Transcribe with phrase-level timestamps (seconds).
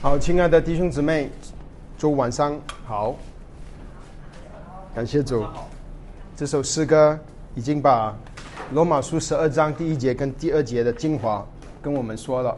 [0.00, 1.28] 好，亲爱的弟兄姊妹，
[1.98, 3.16] 祝晚上好。
[4.94, 5.44] 感谢主，
[6.36, 7.18] 这首诗歌
[7.56, 8.16] 已经把
[8.70, 11.44] 罗马书十二章第一节跟第二节的精华
[11.82, 12.56] 跟我们说了。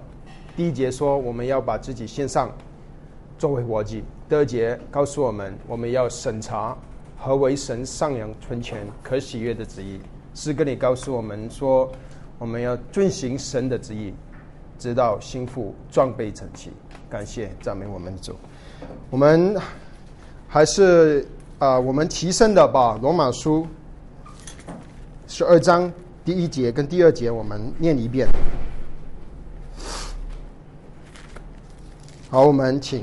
[0.54, 2.52] 第一节说我们要把自己献上
[3.38, 6.76] 作为活祭，第二节告诉我们我们要审查
[7.16, 9.98] 何为神上扬存全可喜悦的旨意。
[10.34, 11.90] 诗歌里告诉我们说
[12.38, 14.12] 我们要遵行神的旨意，
[14.78, 16.70] 直到心腹装备整齐。
[17.10, 18.36] 感谢赞美我们的主，
[19.10, 19.56] 我们
[20.46, 21.26] 还是
[21.58, 23.66] 啊，我们提升的把罗马书
[25.26, 25.92] 十二章
[26.24, 28.28] 第一节跟第二节我们念一遍。
[32.30, 33.02] 好，我们请。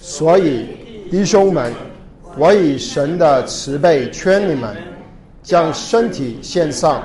[0.00, 1.74] 所以弟兄们，
[2.38, 4.74] 我以神的慈悲劝你们，
[5.42, 7.02] 将身体献上，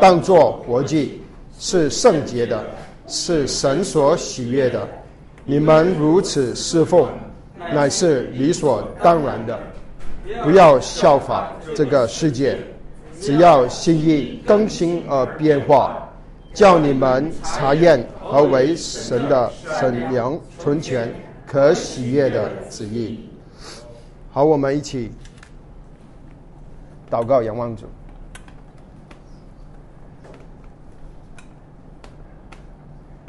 [0.00, 1.22] 当作活祭，
[1.56, 2.66] 是圣洁的，
[3.06, 4.88] 是神所喜悦的。
[5.50, 7.08] 你们如此侍奉，
[7.72, 9.58] 乃是理所当然的。
[10.42, 12.58] 不要效法这个世界，
[13.18, 16.06] 只要心意更新而变化，
[16.52, 21.10] 叫你们查验何为神的神良、纯全、
[21.46, 23.30] 可喜悦的旨意。
[24.30, 25.10] 好，我们一起
[27.10, 27.86] 祷告，仰望主。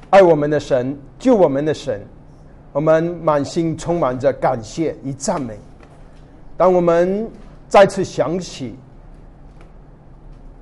[0.10, 2.02] 爱我们的神，救我们的神，
[2.72, 5.60] 我们满心充满着感谢与赞美。
[6.56, 7.30] 当我们
[7.68, 8.76] 再次想起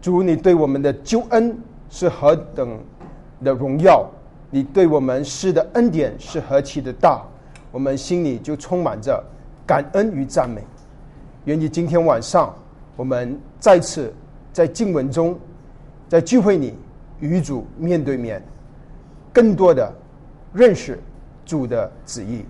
[0.02, 1.56] 主，你对我们的救恩
[1.90, 2.80] 是何等
[3.44, 4.06] 的荣耀，
[4.50, 7.22] 你对我们施的恩典是何其的大，
[7.72, 9.24] 我们心里就充满着
[9.66, 10.62] 感恩与赞美。
[11.46, 12.54] 愿你今天晚上，
[12.96, 14.14] 我们再次
[14.52, 15.38] 在经文中，
[16.10, 16.74] 在聚会里
[17.20, 18.44] 与主面对面。
[19.32, 19.94] 更多的
[20.58, 20.98] 认识
[21.46, 22.44] 主的旨意，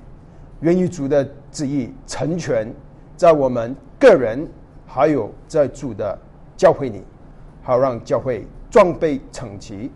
[0.62, 2.74] 源于主的旨意成全
[3.18, 4.48] 在我们个人，
[4.86, 6.18] 还有在主的
[6.56, 7.04] 教会里，
[7.62, 9.92] 好让教会装备整齐，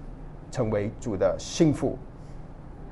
[0.52, 1.97] 成为主的幸福。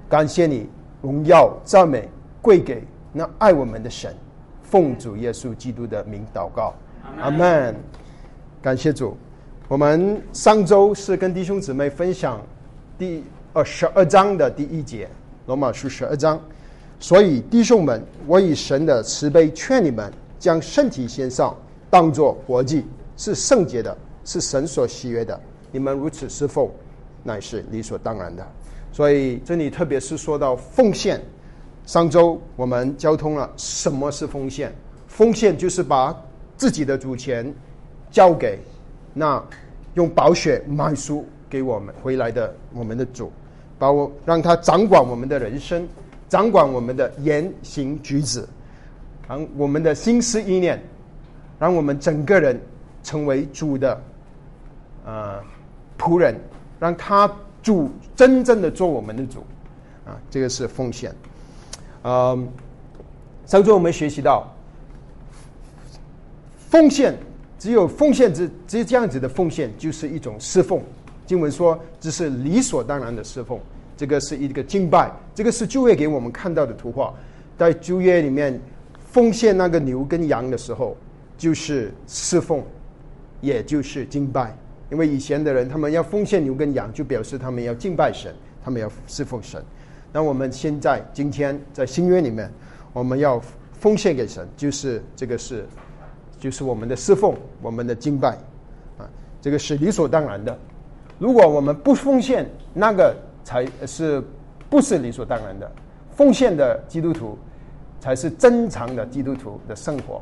[0.07, 0.69] 感谢你，
[1.01, 2.07] 荣耀赞美
[2.41, 4.15] 归给那爱我们的神，
[4.63, 6.73] 奉主耶稣基督的名祷告，
[7.19, 7.75] 阿门。
[8.61, 9.17] 感谢主，
[9.67, 12.41] 我们上周是跟弟兄姊妹分享
[12.97, 13.21] 第。
[13.51, 15.09] 二，十二章的第一节，
[15.49, 16.39] 罗马书十二章。
[16.99, 21.57] 所以弟兄们，我以神的慈悲劝你们，将身体献上，
[21.89, 22.85] 当作活祭，
[23.17, 25.39] 是圣洁的，是神所喜悦的。
[25.71, 26.69] 你们如此侍奉，
[27.23, 28.45] 乃是理所当然的。
[28.91, 31.19] 所以这里特别是说到奉献。
[31.83, 34.71] 上周我们交通了什么是奉献？
[35.07, 36.15] 奉献就是把
[36.57, 37.51] 自己的主权
[38.11, 38.59] 交给
[39.15, 39.43] 那
[39.95, 43.31] 用宝血买赎给我们回来的我们的主。
[43.79, 45.87] 把我让他掌管我们的人生，
[46.27, 48.45] 掌管我们的言行举止，
[49.27, 50.79] 让我们的心思意念，
[51.57, 52.59] 让我们整个人
[53.01, 54.01] 成为主的
[55.05, 55.41] 呃
[55.97, 56.35] 仆人，
[56.77, 59.39] 让他主真正的做我们的主
[60.05, 61.15] 啊，这个是奉献。
[62.03, 62.47] 嗯，
[63.45, 64.45] 上周我们学习到，
[66.69, 67.17] 奉献
[67.57, 70.83] 只有奉献只只有这样子的奉献，就是一种侍奉。
[71.29, 73.59] 经文说，这是理所当然的侍奉，
[73.95, 77.13] 这个是一个敬拜，这个是旧约给我们看到的图画。
[77.55, 78.59] 在旧约里面，
[79.11, 80.97] 奉献那个牛跟羊的时候，
[81.37, 82.63] 就是侍奉，
[83.41, 84.57] 也就是敬拜。
[84.89, 88.33] 因为以前的人，他们要奉献牛跟羊，就表示他们要敬拜神，
[88.65, 89.63] 他们要侍奉神。
[90.11, 92.51] 那我们现在今天在新约里面，
[92.91, 93.39] 我们要
[93.73, 95.63] 奉献给神，就是这个是，
[96.39, 98.29] 就是我们的侍奉，我们的敬拜，
[98.97, 99.05] 啊，
[99.39, 100.57] 这个是理所当然的。
[101.19, 104.23] 如果我们不奉献，那个才是
[104.69, 105.69] 不是理所当然的。
[106.15, 107.37] 奉献的基督徒
[107.99, 110.21] 才是正常的基督徒的生活，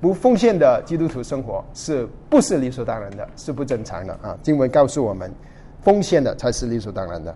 [0.00, 3.26] 不奉献的基督徒生活是不是理所当然的？
[3.36, 4.38] 是不正常的啊！
[4.42, 5.32] 经文告诉我们，
[5.80, 7.34] 奉献的才是理所当然的。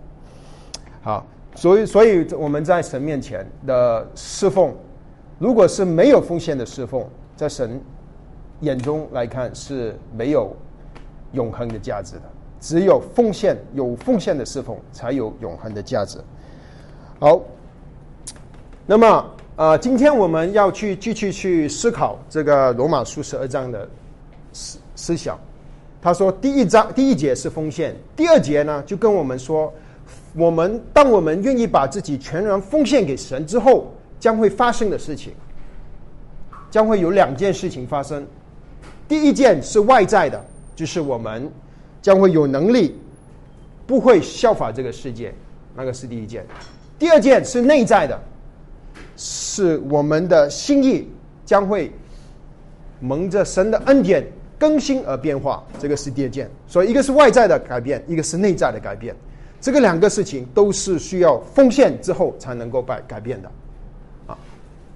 [1.02, 4.75] 好，所以所以我们在神面前的侍奉，
[5.38, 7.06] 如果是没有奉献的侍奉，
[7.37, 7.81] 在神
[8.61, 10.54] 眼中来看是没有
[11.32, 12.22] 永恒的价值的。
[12.60, 16.19] 只有奉献，有奉献的侍奉，才有永恒的价值。
[17.20, 17.40] 好，
[18.87, 23.88] 那么啊，今天我们要去继续去思考这个罗马书十二章的
[24.52, 25.38] 思思想。
[26.00, 29.72] 他说，第一章第一节是奉献，第二节呢就跟我们说，
[30.34, 35.32] 我们当我们愿意把自己全然奉献给神之后，将会发生的事情，
[36.70, 38.26] 将会有两件事情发生。
[39.08, 40.44] 第一件是外在的，
[40.75, 41.50] 就是我们。
[42.03, 42.95] 将会有能力，
[43.87, 45.33] 不会效法这个世界，
[45.75, 46.47] 那个是第一件。
[46.99, 48.19] 第二件是内在的，
[49.17, 51.09] 是我们的心意
[51.45, 51.93] 将会
[53.00, 54.27] 蒙着神的恩典
[54.59, 56.50] 更新而变化，这个是第二件。
[56.67, 59.15] 所以一个是外在的改变，一个是内在的改变。
[59.61, 63.50] 这个两个事情都是需要奉献之后才能够改改变的。
[64.27, 64.39] 啊，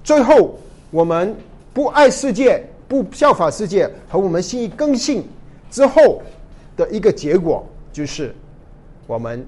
[0.05, 0.59] 最后
[0.91, 1.35] 我们
[1.73, 2.63] 不爱世界。
[2.89, 5.25] 不效法世界和我们心意更新
[5.71, 6.21] 之后
[6.77, 8.35] 的一个结果，就是
[9.07, 9.47] 我们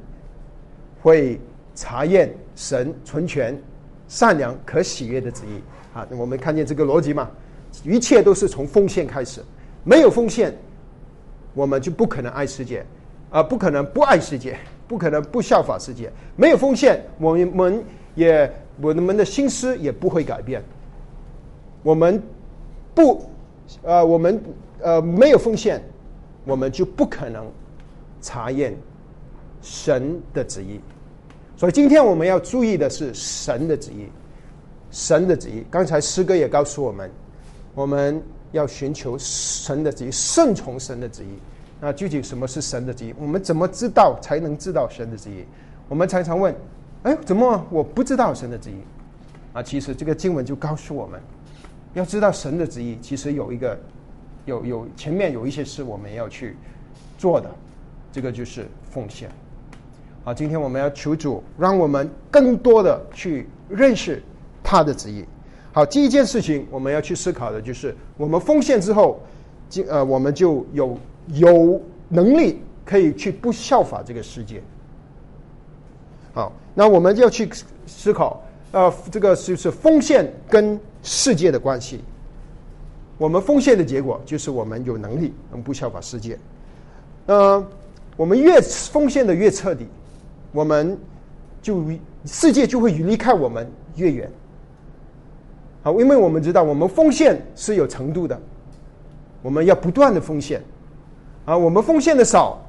[1.03, 1.41] 会
[1.75, 3.61] 查验神存全、
[4.09, 5.61] 善良、可喜悦的旨意。
[5.97, 7.31] 啊，我们看见这个逻辑嘛？
[7.85, 9.41] 一切都是从奉献开始，
[9.85, 10.55] 没有奉献，
[11.55, 12.85] 我们就不可能爱世界，
[13.31, 16.11] 啊，不可能不爱世界，不可能不效法世界。
[16.37, 17.85] 没有奉献，我们
[18.15, 20.63] 也我们的心思也不会改变。
[21.83, 22.23] 我们
[22.95, 23.25] 不。
[23.83, 24.39] 呃，我们
[24.83, 25.83] 呃没有奉献，
[26.45, 27.51] 我们就不可能
[28.21, 28.77] 查验
[29.63, 30.81] 神的旨意。
[31.57, 34.09] 所以今天我们要注意的是神的旨意，
[34.91, 35.65] 神的旨意。
[35.71, 37.11] 刚才诗歌也告诉我们，
[37.75, 41.29] 我们要寻求神的旨意，顺从神的旨意。
[41.81, 43.15] 那具体什么是神的旨意？
[43.19, 45.45] 我们怎么知道才能知道神的旨意？
[45.89, 46.55] 我们常常问：
[47.05, 48.77] 哎，怎么我不知道神的旨意？
[49.53, 51.21] 啊，其实这个经文就告诉我们。
[51.95, 53.79] 要知道神的旨意，其实有一个，
[54.45, 56.57] 有有前面有一些事我们要去
[57.19, 57.51] 做的，
[58.13, 59.29] 这个就是奉献。
[60.25, 64.23] 好，今天我们要求主，让我们更多的去认识
[64.63, 65.25] 他的旨意。
[65.73, 69.21] 好，第一件事情我们要去思考的就是，我们奉献之后，
[69.69, 70.99] 就呃我们就有
[71.29, 74.63] 有能力可以去不效法这个世界。
[76.33, 77.49] 好，那我们要去
[77.87, 78.43] 思考。
[78.73, 82.01] 呃，这个就是奉献跟世界的关系。
[83.17, 86.39] 我们奉献的结果就是我们有能力能不效法世界。
[87.27, 87.67] 呃，
[88.17, 89.87] 我们越奉献的越彻底，
[90.53, 90.99] 我们
[91.63, 91.85] 就
[92.25, 94.31] 世界就会离开我们越远。
[95.83, 98.41] 好，因为我们知道我们奉献是有程度的，
[99.43, 100.63] 我们要不断的奉献。
[101.45, 102.61] 啊，我们奉献的少。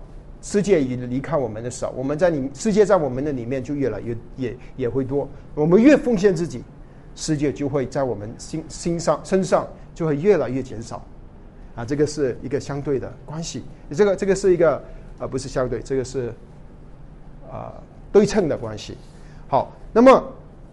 [0.41, 5.27] 世界已离开我们的少，我们在你世界在我们的里面就越来越也也会多。
[5.55, 6.61] 我们越奉献自己，
[7.15, 11.03] 世界就会在我们心心上身上就会越来越减少。
[11.75, 13.63] 啊，这个是一个相对的关系。
[13.91, 14.75] 这个这个是一个
[15.17, 16.31] 啊，不是相对，这个是
[17.51, 17.73] 啊
[18.11, 18.95] 对称的关系。
[19.47, 20.23] 好，那么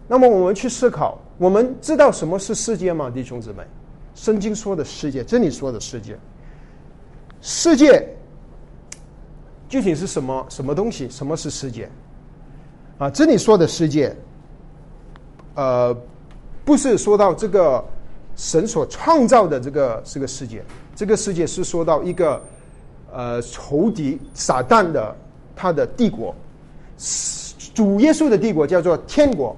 [0.07, 3.65] 那么我们去思考，我们知道什么是世界吗，弟兄姊妹？
[4.15, 6.17] 圣经说的世界，这里说的世界，
[7.41, 8.07] 世界。
[9.69, 11.09] 具体是什么什么东西？
[11.09, 11.89] 什么是世界？
[12.99, 14.15] 啊，这里说的世界，
[15.55, 15.97] 呃，
[16.65, 17.83] 不是说到这个
[18.43, 20.65] 神所创造的这个这个世界，
[20.97, 22.43] 这个世界是说到一个
[23.13, 25.15] 呃仇敌撒旦的
[25.55, 26.35] 他的帝国，
[27.73, 29.57] 主耶稣的帝国叫做天国，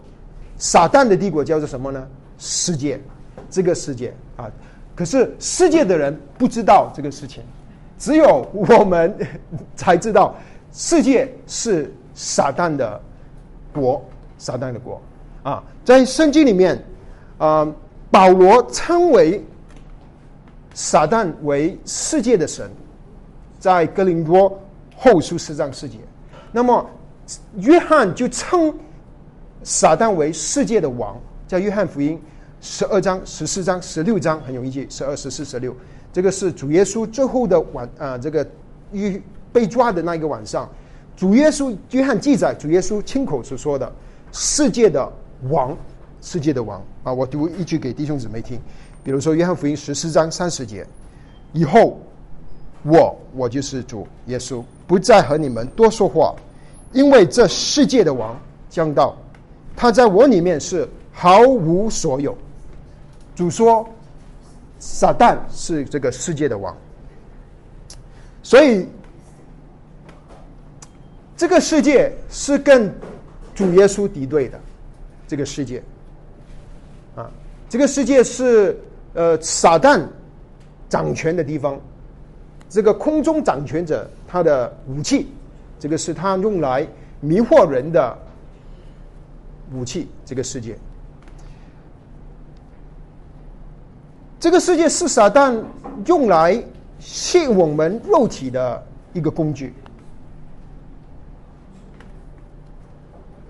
[0.58, 2.06] 撒旦的帝国叫做什么呢？
[2.36, 3.00] 世界，
[3.48, 4.52] 这个世界啊，
[4.94, 7.42] 可是世界的人不知道这个事情。
[7.98, 9.16] 只有我们
[9.74, 10.36] 才知道，
[10.74, 13.00] 世界是撒旦的
[13.72, 14.04] 国，
[14.36, 15.00] 撒旦的国
[15.42, 15.64] 啊！
[15.86, 16.84] 在圣经里面，
[17.38, 17.66] 啊，
[18.14, 19.44] 保罗称为
[20.72, 22.70] 撒旦为世界的神，
[23.58, 24.56] 在哥林多
[24.94, 25.98] 后书四章四节。
[26.52, 26.88] 那么，
[27.56, 28.72] 约翰就称
[29.64, 32.22] 撒旦为世界的王，在约翰福音
[32.60, 35.74] 十二章、十四章、十六章很容易记，十二、十四、十六。
[36.12, 38.46] 这个是主耶稣最后的晚啊，这个
[38.92, 39.20] 遇
[39.52, 40.70] 被抓的那一个晚上，
[41.16, 43.92] 主耶稣约翰记载，主耶稣亲口所说的
[44.30, 45.12] 世界的
[45.50, 45.76] 王，
[46.24, 48.58] 世界的王啊，我读一句给弟兄姊妹听，
[49.04, 50.86] 比如说约翰福音十四章三十节，
[51.52, 52.00] 以后
[52.82, 56.34] 我我就是主耶稣，不再和你们多说话，
[56.92, 58.34] 因为这世界的王
[58.70, 59.14] 将到，
[59.76, 62.36] 他在我里面是毫无所有。
[63.36, 63.86] 主说。
[64.80, 66.76] 撒旦是这个世界的王，
[68.42, 68.86] 所以
[71.38, 72.94] 这个世界是跟
[73.54, 74.60] 主耶稣敌对的。
[75.26, 75.82] 这个世界，
[77.68, 78.78] 这个世界是
[79.14, 80.06] 呃撒旦
[80.88, 81.80] 掌权的地方。
[82.68, 85.28] 这个空中掌权者他的武器，
[85.78, 86.86] 这个是他用来
[87.20, 88.18] 迷惑人的
[89.72, 90.08] 武器。
[90.24, 90.76] 这个世界。
[94.40, 95.58] 这个世界是撒旦
[96.06, 96.62] 用来
[96.98, 99.72] 吸我们肉体的一个工具，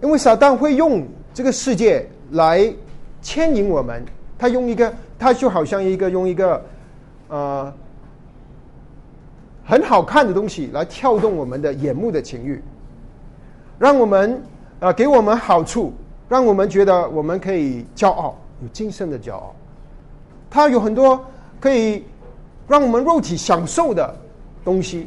[0.02, 2.72] 因为撒旦会用这个世界来
[3.24, 4.04] 牵引我们，
[4.38, 6.64] 他用一个，他就好像一个用一个
[7.26, 7.74] 呃
[9.64, 12.62] 很好看的东西来跳动我们的眼目的情欲，
[13.80, 14.40] 让我们
[14.78, 15.92] 啊给我们好处。
[16.26, 19.54] 让我们觉得我们可以骄傲，有精神的骄傲。
[20.48, 21.22] 它有很多
[21.60, 22.02] 可以
[22.66, 24.16] 让我们肉体享受的
[24.64, 25.06] 东西，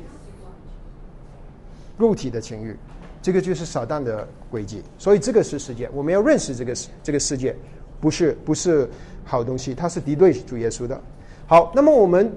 [1.97, 2.77] 肉体的情欲，
[3.19, 4.83] 这个就是撒旦的轨迹。
[5.00, 7.53] 所以这个是世界，我们要认识这个这个世界，
[8.00, 8.89] 不是不是
[9.25, 11.00] 好东西，它是敌对主耶稣的。
[11.48, 12.32] 好，那么我们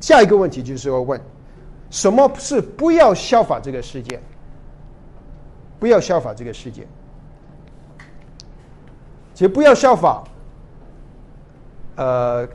[0.00, 1.20] 下一个问题就是要问：
[1.90, 4.20] 什么是不要效法这个世界？
[5.78, 6.86] 不要效法这个世界。
[9.34, 10.24] 其实不要效法，
[11.96, 12.48] 呃，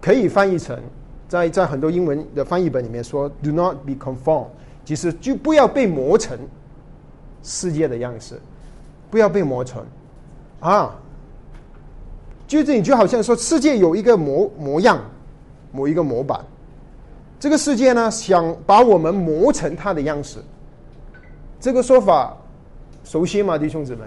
[0.00, 0.78] 可以翻译成
[1.26, 4.48] 在在很多英文的翻译本里面说：“Do not be conformed。”
[4.84, 6.38] 其实就不要被磨成
[7.42, 8.40] 世界的样式，
[9.10, 9.84] 不要被磨成
[10.60, 10.94] 啊。
[12.48, 14.98] 就是你就好像说，世界有一个模模样，
[15.70, 16.40] 某一个模板，
[17.38, 20.38] 这个世界呢，想把我们磨成它的样式。
[21.60, 22.34] 这个说法
[23.04, 24.00] 熟悉吗，弟兄姊妹？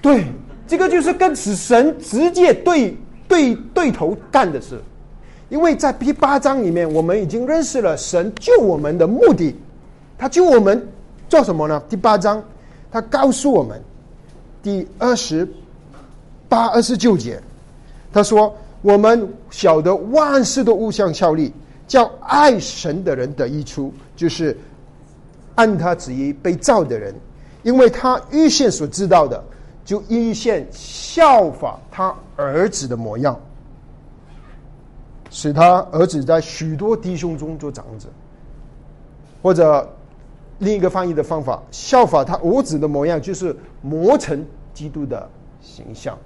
[0.00, 0.24] 对，
[0.66, 2.96] 这个就是跟死神直接对
[3.28, 4.80] 对对头干的事。
[5.50, 9.54] 因为在第八章里面，我们已经认识了神救我们的目的，
[10.16, 10.88] 他救我们
[11.28, 11.82] 做什么呢？
[11.86, 12.42] 第八章，
[12.90, 13.78] 他告诉我们，
[14.62, 15.46] 第二十。
[16.50, 17.40] 八二十九节，
[18.12, 18.52] 他说
[18.82, 21.52] ：“我们晓得万事都互相效力，
[21.86, 24.58] 叫爱神的人得益处，就是
[25.54, 27.14] 按他旨意被造的人，
[27.62, 29.40] 因为他预先所知道的，
[29.84, 33.38] 就预先效法他儿子的模样，
[35.30, 38.08] 使他儿子在许多弟兄中做长子。
[39.40, 39.88] 或者
[40.58, 45.30] 另一个翻译的方法，效法他儿子的模样，就是磨成基督的
[45.62, 46.18] 形象。”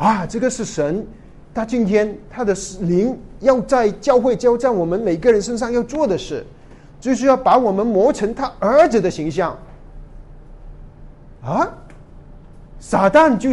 [0.00, 1.06] 啊，这个是神，
[1.52, 6.42] 他今天他的灵要在教会、交在我们每个人身上要做的事，
[6.98, 9.54] 就是要把我们磨成他儿子的形象。
[11.42, 11.68] 啊，
[12.78, 13.50] 撒旦就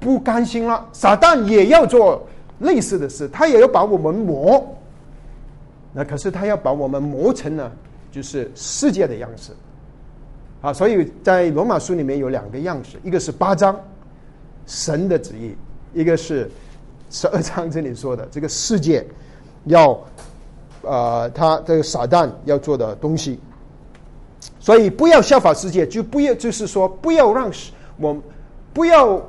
[0.00, 2.26] 不甘心了，撒旦也要做
[2.58, 4.66] 类似的事，他也要把我们磨。
[5.92, 7.70] 那可是他要把我们磨成呢，
[8.10, 9.52] 就是世界的样式。
[10.60, 13.80] 啊，所以在罗马书里面有两个样式，一个是八章。
[14.66, 15.56] 神的旨意，
[15.94, 16.50] 一个是
[17.10, 19.06] 十二章这里说的这个世界
[19.64, 19.98] 要，
[20.82, 23.38] 呃，他这个撒旦要做的东西，
[24.58, 27.50] 所以不要效法世界，就不要就是说不要让
[27.96, 28.22] 我
[28.74, 29.22] 不要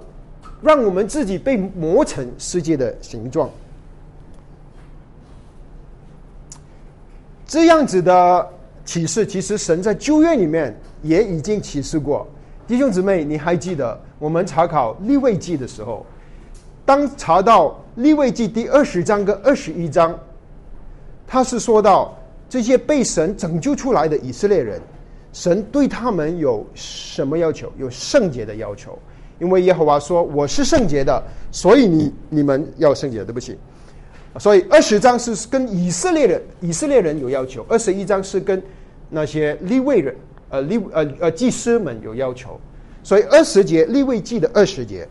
[0.61, 3.49] 让我们自己被磨成世界的形状，
[7.45, 8.49] 这样子的
[8.83, 12.27] 启示，其实神在旧约里面也已经启示过。
[12.67, 16.05] 弟兄姊妹，你还记得我们查考立位记的时候，
[16.85, 20.17] 当查到立位记第二十章跟二十一章，
[21.27, 22.17] 他是说到
[22.49, 24.81] 这些被神拯救出来的以色列人，
[25.33, 27.71] 神对他们有什么要求？
[27.77, 28.97] 有圣洁的要求。
[29.39, 33.55] 因为耶和华说：“我是圣洁的，所以你你们要圣洁。”对不起，
[34.39, 38.59] 所以二十章是跟以色列人以色列人有要求，二十一章是跟
[39.11, 40.15] 那些立位人。
[40.49, 42.59] 呃，立呃呃，祭司们有要求，
[43.07, 45.07] 所以二十节立位记的二十节，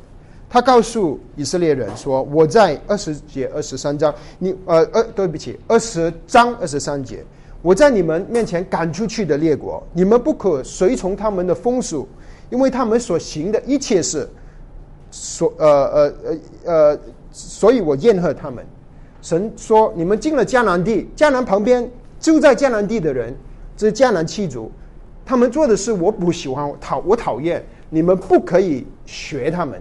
[0.50, 7.24] 他告诉以色列人说：“我在二十节二十三章，你呃呃，对不起，二十章二十三节，
[7.62, 12.06] 我在你们面前赶出去的列国，你们不可随从他们的风俗，
[12.50, 14.28] 因为他们所行的一切是
[15.10, 16.38] 所呃呃呃
[16.90, 16.98] 呃，
[17.32, 18.62] 所以我厌恶他们。
[19.22, 23.34] 神说：你们进了迦南地，迦南旁边就在迦南地的人，
[23.74, 24.70] 这迦南七族。”
[25.28, 29.80] 他们做的事我不喜欢，讨我讨厌，你们不可以学他们。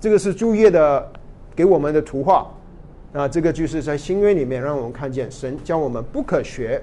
[0.00, 1.10] 这个是朱叶的
[1.54, 2.46] 给我们的图画，
[3.12, 6.82] 啊，这个就是在新约里面让我们看见神教我们不可学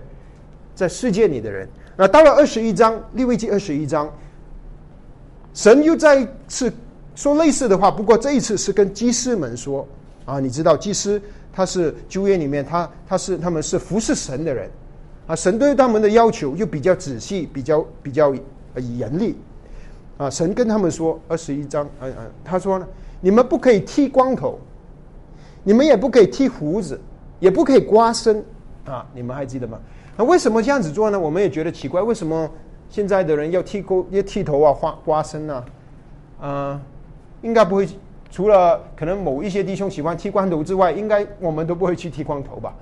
[0.74, 1.68] 在世界里的人。
[1.96, 4.12] 那到了二十一章利未记二十一章，
[5.54, 6.74] 神又再一次
[7.16, 9.88] 说类似的话，不过这一次是跟祭司们说
[10.26, 11.22] 啊，你知道祭司
[11.54, 14.70] 他是旧约里面他他是他们是服侍神的人。
[15.28, 18.36] 啊，神对他们的要求又比较仔细，比较比较
[18.76, 19.38] 严厉。
[20.24, 22.88] 啊，神跟他们说，二十一章，嗯嗯，他说呢，
[23.20, 24.58] 你们不可以剃光头，
[25.63, 27.00] 你们也不可以剃胡子，
[27.39, 28.44] 也不可以刮身。
[28.86, 29.77] 啊，你们还记得吗？
[30.15, 31.20] 那为什么这样子做呢？
[31.20, 32.50] 我们也觉得奇怪，为什么
[32.89, 35.65] 现在的人要剃光、要剃头啊、刮刮身呢？
[36.39, 36.82] 啊，
[37.42, 37.88] 应该不会，
[38.32, 42.74] 除了可能某一些弟兄喜欢剃光头之外，应该我们都不会去剃光头吧？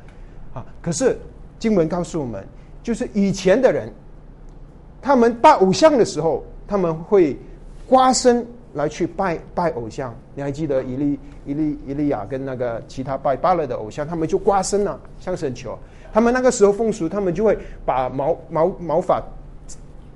[0.54, 1.18] 啊，可是。
[1.60, 2.44] 经文告诉我们，
[2.82, 3.88] 就是以前的人，
[5.00, 7.36] 他们拜偶像的时候，他们会
[7.86, 10.16] 刮身来去拜拜偶像。
[10.34, 15.78] 你还记得伊利伊利伊利亚跟那个其他拜巴勒的偶像，他们就刮身了，向神求。
[16.14, 19.22] 他们那个时候风俗，他们就会把毛毛毛发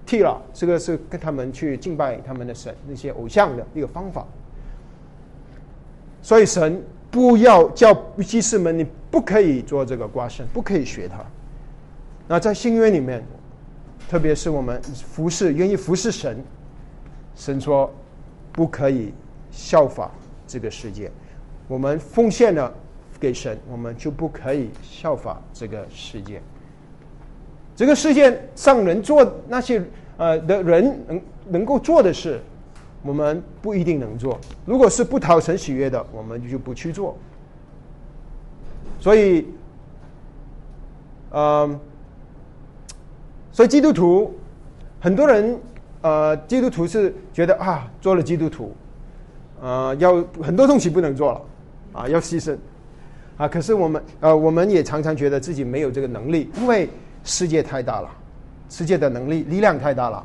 [0.05, 4.25] 剃了，这个是跟他们去敬拜他们的神那些偶像的一个方法。
[6.21, 6.81] 所以神
[7.11, 7.93] 不要叫
[8.25, 11.17] 祭司们，你不可以做这个刮身，不可以学他。
[12.29, 13.21] 那在新约里面，
[14.07, 16.37] 特别是我们服侍愿意服侍神，
[17.35, 17.91] 神说
[18.51, 19.11] 不可以
[19.51, 20.11] 效法
[20.47, 21.11] 这个世界。
[21.67, 22.71] 我们奉献了
[23.19, 26.41] 给神，我们就不可以效法这个世界。
[27.75, 29.83] 这个世界上人做那些
[30.17, 32.39] 呃的人能能够做的事，
[33.03, 34.39] 我们不一定能做。
[34.65, 37.17] 如果是不讨神喜悦的，我们就不去做。
[38.99, 39.45] 所以，
[41.31, 41.79] 嗯，
[43.55, 44.35] 所以基督徒
[44.99, 45.57] 很多人
[46.01, 48.75] 呃，基督徒是觉得啊，做了基督徒，
[49.61, 51.41] 呃，要很多东西不能做了。
[51.93, 52.57] 啊，要牺牲，
[53.37, 53.47] 啊！
[53.47, 56.89] 可是我们呃，我们也常常觉得自己没有这个能力，因为
[57.23, 58.09] 世界太大了，
[58.67, 60.21] 世界的能力力量太大了，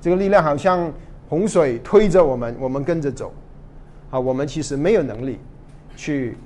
[0.00, 0.92] 这个力量好像
[1.28, 3.32] 洪水推着我们，我们跟着走，
[4.10, 5.38] 啊，我们其实没有能力
[5.94, 6.36] 去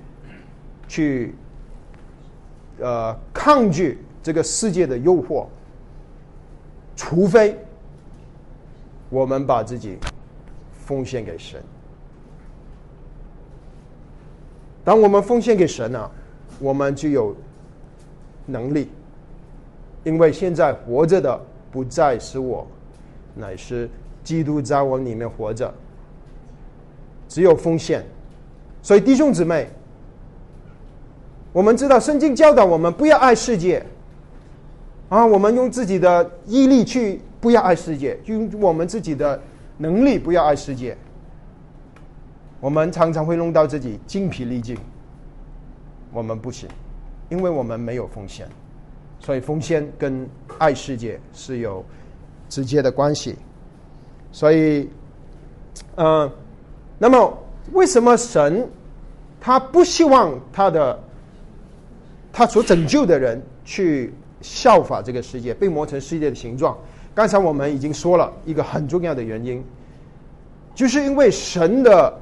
[0.86, 1.34] 去
[2.78, 5.46] 呃抗拒这个世界的诱惑，
[6.96, 7.56] 除非
[9.10, 9.98] 我们把自己
[10.72, 11.62] 奉献给神。
[14.82, 16.10] 当我们奉献给神了，
[16.58, 17.36] 我们就有
[18.46, 18.88] 能力，
[20.04, 22.66] 因为现在活着的不再是我，
[23.34, 23.90] 乃是
[24.24, 25.72] 基督在我里面活着。
[27.28, 28.06] 只有奉献，
[28.80, 29.68] 所以弟兄姊妹，
[31.52, 33.84] 我们知道圣经教导我们不要爱世界，
[35.08, 39.40] 啊，我们用自己的毅力去不要爱世界，用我们自己的
[39.78, 40.96] 能力不要爱世界。
[42.60, 44.76] 我们常常会弄到自己精疲力尽，
[46.12, 46.68] 我们不行，
[47.28, 48.48] 因为我们没有奉献，
[49.20, 51.84] 所以奉献跟爱世界是有
[52.48, 53.36] 直接的关系。
[54.32, 54.90] 所以，
[55.96, 56.28] 嗯，
[56.98, 57.38] 那么
[57.72, 58.68] 为什么神
[59.40, 60.98] 他不希望他的
[62.32, 64.12] 他所拯救的人去
[64.46, 66.76] 效法这个世界，被磨成世界的形状？
[67.14, 69.64] 刚才我们已经说了一个很重要的原因，
[70.74, 72.12] 就是因为神的。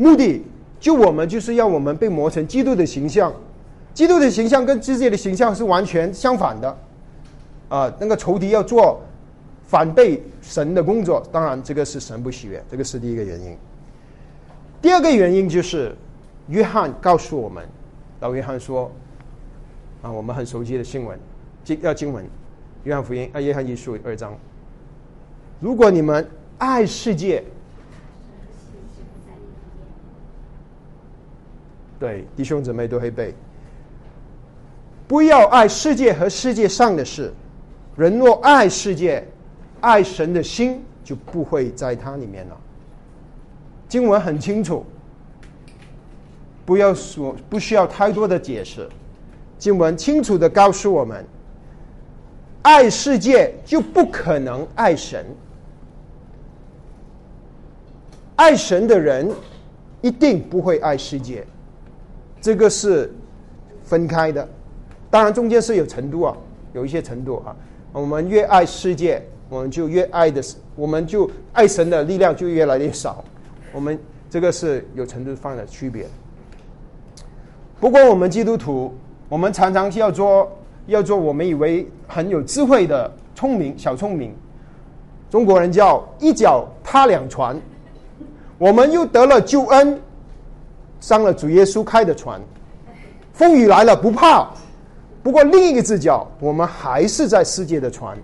[0.00, 0.40] 目的
[0.78, 3.34] 就我们就是要我们被磨成基督的形象，
[3.92, 6.78] 基督的形象跟世界的形象是完全相反的，
[7.68, 9.00] 啊，那个仇敌要做
[9.66, 13.56] 反被神的工作，当然这个是神不喜悦，这个是第一个原因。
[14.80, 15.92] 第二个原因就是
[16.46, 17.66] 约翰告诉我们，
[18.20, 18.88] 老约翰说，
[20.02, 21.18] 啊，我们很熟悉的新闻
[21.64, 22.24] 经要经文，
[22.84, 24.36] 约翰福音啊，约翰一书二章，
[25.60, 27.42] 如果你们爱世界。
[31.98, 33.34] 对，弟兄姊妹都会背。
[35.08, 37.32] 不要爱世界和世界上的事。
[37.96, 39.26] 人若爱世界，
[39.80, 42.56] 爱神的心就不会在它里面了。
[43.88, 44.86] 经文很清楚，
[46.64, 48.88] 不要说，不需要太多的解释。
[49.58, 51.24] 经文清楚的告诉我们：
[52.62, 55.26] 爱世界就不可能爱神。
[58.36, 59.28] 爱神的人
[60.00, 61.44] 一定不会爱世界。
[62.40, 63.12] 这个是
[63.82, 64.48] 分开的，
[65.10, 66.36] 当然中间是有程度啊，
[66.72, 67.56] 有一些程度啊。
[67.92, 70.40] 我们越爱世界，我们就越爱的，
[70.76, 73.24] 我们就爱神的力量就越来越少。
[73.72, 73.98] 我们
[74.30, 76.06] 这个是有程度上的区别。
[77.80, 78.94] 不过我们基督徒，
[79.28, 80.50] 我们常常要做
[80.86, 84.34] 要做我们以为很有智慧的聪明小聪明。
[85.30, 87.60] 中国人叫一脚踏两船，
[88.56, 90.00] 我们又得了救恩。
[91.00, 92.40] 上了主耶稣开的船，
[93.32, 94.48] 风雨来了不怕。
[95.22, 98.18] 不过另一个视角，我们还是在世界的船，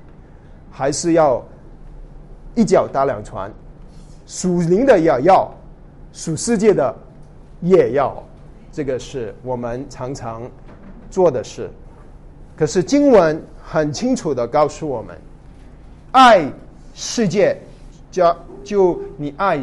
[0.72, 1.40] 还是要
[2.56, 3.52] 一脚打两船，
[4.26, 5.48] 属灵的也要，
[6.12, 6.92] 属世界的
[7.60, 8.20] 也要。
[8.72, 10.42] 这个是我们常常
[11.14, 11.70] 做的事。
[12.56, 15.16] 可是经文很清楚的告诉我们，
[16.10, 16.50] 爱
[16.94, 17.56] 世界，
[18.10, 19.62] 加就你爱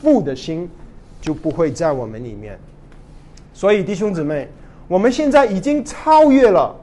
[0.00, 0.70] 父的心。
[1.20, 2.56] 就不会在我们里面，
[3.52, 4.48] 所以弟兄姊妹，
[4.86, 6.74] 我们现在已经超越了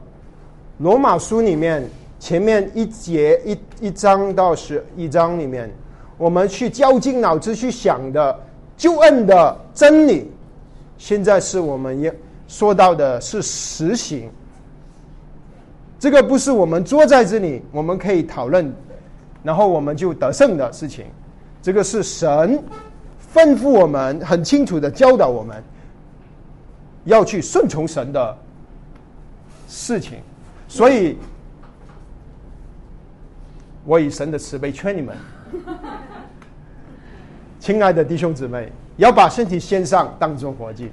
[0.79, 1.81] 罗马书里面
[2.19, 5.71] 前面一节一一章到十一章里面，
[6.17, 8.37] 我们去绞尽脑汁去想的
[8.75, 10.29] 救恩的真理，
[10.97, 12.11] 现在是我们要
[12.47, 14.29] 说到的是实行。
[15.99, 18.71] 这个不是我们坐在这里我们可以讨论，
[19.43, 21.05] 然后我们就得胜的事情，
[21.61, 22.63] 这个是神。
[23.33, 25.61] 吩咐我们很清楚的教导我们，
[27.03, 28.37] 要去顺从神的
[29.67, 30.19] 事情，
[30.69, 31.17] 所以
[33.83, 35.17] 我以神的慈悲劝你们，
[37.59, 40.89] 亲爱的弟兄姊妹，要把身体献上，当作活祭。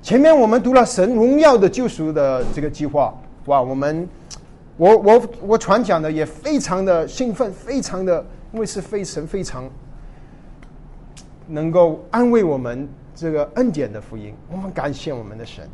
[0.00, 3.12] 前面我们读了神荣耀的救赎的这个计划，
[3.46, 3.60] 哇！
[3.60, 4.08] 我们，
[4.76, 9.68] 我我我传讲的也非常的兴奋，非常的，因为是非神非常
[11.48, 15.68] 能够安慰我们这个恩典的福音，我们感谢我们的神。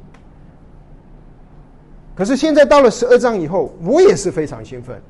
[2.15, 5.01] 可是现在到了十二章以后，我也是非常兴奋，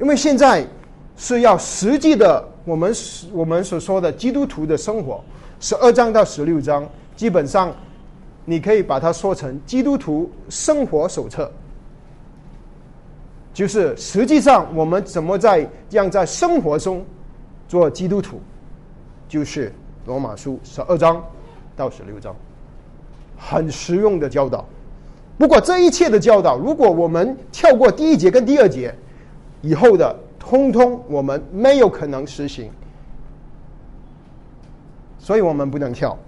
[0.00, 0.66] 因为现在
[1.16, 2.92] 是要实际的，我们
[3.32, 5.22] 我们所说的基督徒的生活，
[5.60, 6.86] 十二章到十六章
[7.16, 7.72] 基本上。
[8.44, 11.50] 你可以把它说成基督徒生活手册，
[13.52, 17.04] 就是实际上我们怎么在这样在生活中
[17.68, 18.40] 做基督徒，
[19.28, 19.72] 就是
[20.06, 21.22] 罗马书十二章
[21.76, 22.34] 到十六章，
[23.38, 24.64] 很实用的教导。
[25.38, 28.94] 不过这一切的教导，如果我们跳过第一节跟第二节，
[29.62, 32.70] 以后的通通我们没有可能实行，
[35.18, 36.18] 所以我们不能跳。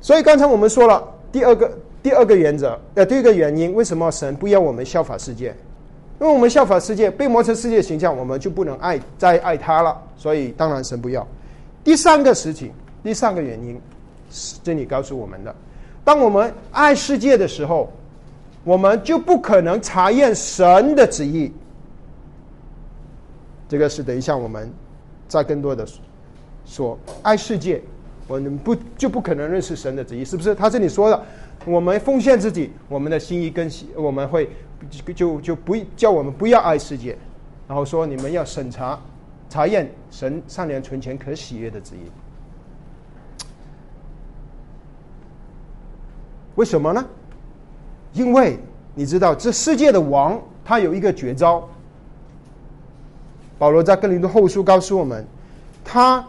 [0.00, 1.70] 所以刚才我们说了第二个
[2.02, 5.54] 第二个原则，呃，第一个原因，为什么神不要我们效法世界？
[6.20, 10.00] 因为我们效法世界，被磨成世界形象，我们就不能爱再爱他了。
[10.16, 11.26] 所以当然神不要。
[11.84, 13.80] 第三个事情，第三个原因，
[14.62, 15.54] 这里告诉我们的：
[16.04, 17.92] 当我们爱世界的时候，
[18.64, 21.52] 我们就不可能查验神的旨意。
[23.68, 24.72] 这个是等一下我们
[25.28, 25.86] 再更多的
[26.64, 27.82] 说爱世界。
[28.28, 30.54] 我们不就不可能认识神的旨意，是不是？
[30.54, 31.24] 他这里说了，
[31.64, 34.50] 我们奉献自己，我们的心意跟我们会
[35.14, 37.16] 就就不叫我们不要爱世界，
[37.66, 39.00] 然后说你们要审查、
[39.48, 42.10] 查验神善良、存钱、可喜悦的旨意。
[46.54, 47.02] 为什么呢？
[48.12, 48.58] 因为
[48.94, 51.66] 你知道，这世界的王他有一个绝招。
[53.58, 55.26] 保罗在哥林多后书告诉我们，
[55.82, 56.22] 他。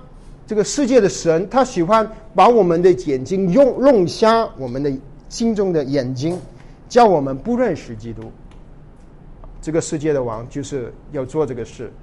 [0.49, 4.91] 这个世界的神，他喜欢把我们的眼睛用弄瞎我们的
[5.29, 6.41] 心中的眼睛，
[6.89, 8.31] 叫我们不认识基督。
[9.61, 11.93] 这个世界的王就是要做这个事。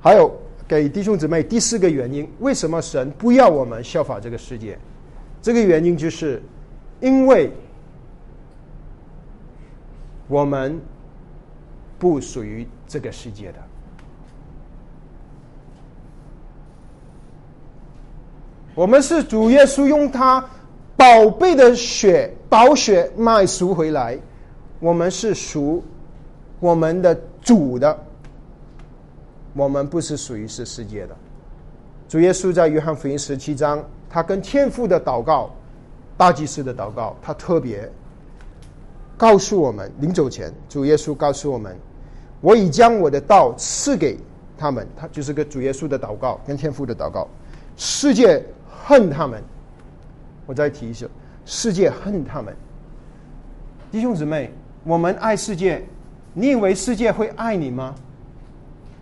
[0.00, 0.28] 还有
[0.66, 4.76] 给弟兄姊妹第四个原因，为什么神不要我们效法这个世界？
[5.40, 6.42] 这个原因就是
[7.00, 7.48] 因为
[10.26, 10.80] 我们
[11.96, 13.65] 不属于这个世界的。
[18.76, 20.44] 我们是主耶稣用他
[20.98, 24.18] 宝贝的血宝血买赎回来，
[24.78, 25.82] 我们是属
[26.60, 27.98] 我们的主的，
[29.54, 31.16] 我们不是属于是世界的。
[32.06, 35.50] 主耶稣在约翰福音十七章，他跟天父的祷告，
[36.18, 37.90] 大祭司的祷告，他特别
[39.16, 41.74] 告诉我们，临走前，主耶稣告诉我们，
[42.42, 44.18] 我已将我的道赐给
[44.58, 47.26] 他们，他就是个主耶稣的祷告，跟天父的祷告，
[47.78, 48.44] 世界。
[48.88, 49.42] 恨他们，
[50.46, 51.06] 我再提一下，
[51.44, 52.54] 世界恨他们。
[53.90, 54.52] 弟兄姊妹，
[54.84, 55.84] 我们爱世界，
[56.32, 57.96] 你以为世界会爱你吗？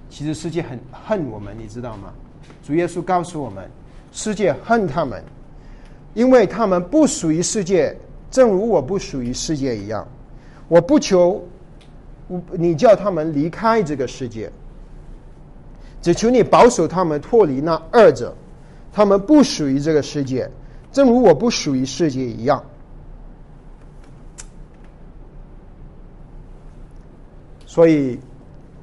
[0.09, 2.14] 其实世界很恨我们，你知道吗？
[2.62, 3.70] 主耶稣告诉我们，
[4.11, 5.23] 世界恨他们，
[6.14, 7.94] 因为他们不属于世界，
[8.31, 10.09] 正如我不属于世界一样。
[10.66, 11.47] 我不求
[12.53, 14.51] 你叫他们离开这个世界，
[16.01, 18.35] 只求你保守他们脱离那二者。
[18.95, 20.49] 他们不属于这个世界，
[20.93, 22.65] 正如我不属于世界一样。
[27.67, 28.21] 所以，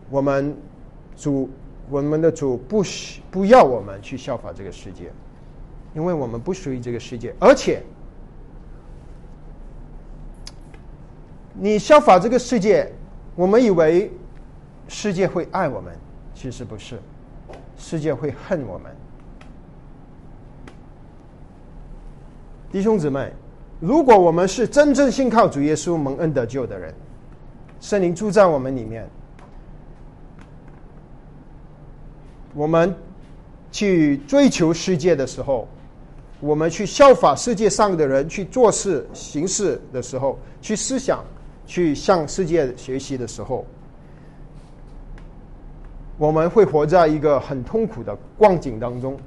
[0.09, 0.53] 我们
[1.15, 1.49] 主，
[1.89, 5.09] 我们的主不需不要我们去效法这个世界，
[5.95, 7.33] 因为我们不属于这个世界。
[7.39, 7.81] 而且，
[11.53, 12.91] 你效法这个世界，
[13.33, 14.11] 我们以为
[14.89, 15.97] 世界会爱我们，
[16.35, 16.99] 其实不是，
[17.77, 18.93] 世界会恨我们。
[22.71, 23.29] 弟兄姊妹，
[23.81, 26.93] 如果我们是真正信靠主耶稣蒙恩得救的人，
[27.81, 29.05] 圣灵住在我们里面，
[32.53, 32.95] 我们
[33.73, 35.67] 去追求世界的时候，
[36.39, 41.21] 我们去效法世界上的人去做事行事的时候，去思想，
[41.65, 43.65] 去向世界学习的时候，
[46.17, 49.17] 我们会活在一个很痛苦的光景当中。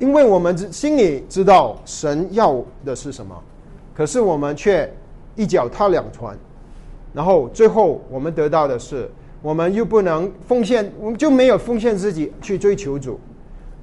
[0.00, 3.40] 因为我们知心里知道神要的是什么，
[3.94, 4.90] 可是我们却
[5.36, 6.36] 一脚踏两船，
[7.12, 9.10] 然后最后我们得到的是，
[9.42, 13.20] 我们又不能奉献，我们就没有奉献自己去追求主，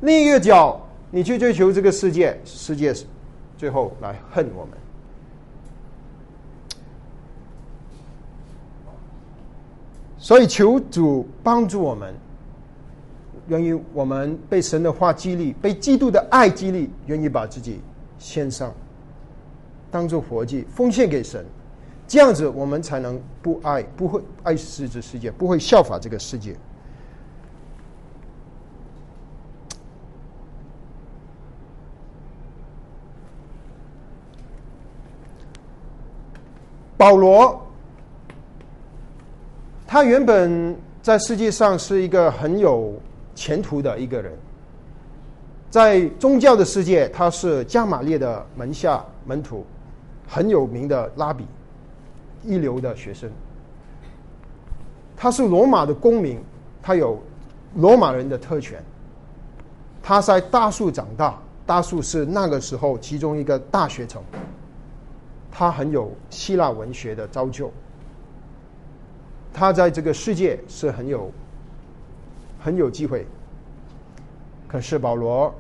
[0.02, 2.92] 另一个脚你去追求这个世界，世界
[3.56, 4.74] 最后来恨我们，
[10.18, 12.12] 所以求主帮助我们。
[13.48, 17.80] 愿意我们被神的话激励，被基督的爱激励，愿意把自己
[18.20, 18.74] 献上，
[19.90, 21.46] 当做活祭奉献给神。
[22.08, 26.56] 这样子，我们才能不爱，不会爱世这世界，不会效法这个世界。
[36.96, 37.62] 保罗，
[39.86, 42.94] 他原本在世界上是一个很有
[43.38, 44.34] 前途的一个人，
[45.70, 49.64] 在宗教的世界，他是加玛列的门下门徒，
[50.28, 51.46] 很有名的拉比。
[52.44, 53.30] 一流的学生，
[55.16, 56.40] 他是罗马的公民，
[56.82, 57.22] 他有
[57.76, 58.82] 罗马人的特权。
[60.02, 64.22] 他在大树长大，大树是那个时候其中一个大学城。
[65.52, 67.72] 他很有希腊文学的造就，
[69.54, 71.32] 他在这个世界是很有
[72.68, 73.26] 很有机会。
[74.68, 75.56] 可是保罗，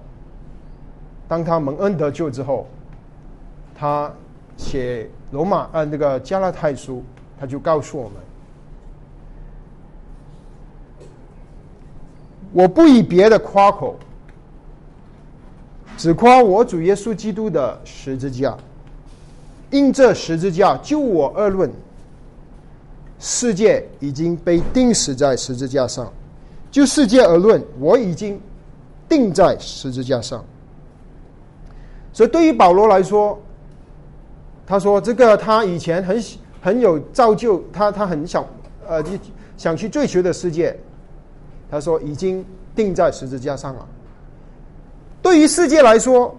[1.26, 2.68] 当他蒙恩得救之后，
[3.74, 4.12] 他
[4.58, 5.10] 写。
[5.30, 7.04] 罗马呃，那个加拉太书，
[7.38, 8.14] 他就告诉我们：
[12.54, 13.98] 我不以别的夸口，
[15.98, 18.58] 只夸我主耶稣基督的十字架。
[19.70, 21.70] 因这十字架，就我而论，
[23.20, 26.06] 世界已经被钉死在十字架上；
[26.78, 28.40] 就世界而论，我已经
[29.10, 30.46] 定在十字架上。
[32.14, 33.36] 所以，对于保罗来说，
[34.64, 36.24] 他说：“这个他以前很
[36.62, 38.46] 很有造就，他他很想
[38.88, 39.04] 呃
[39.58, 40.80] 想去追求的世界。
[41.72, 43.88] 他说已经定在十字架上了。
[45.20, 46.36] 对于世界来说，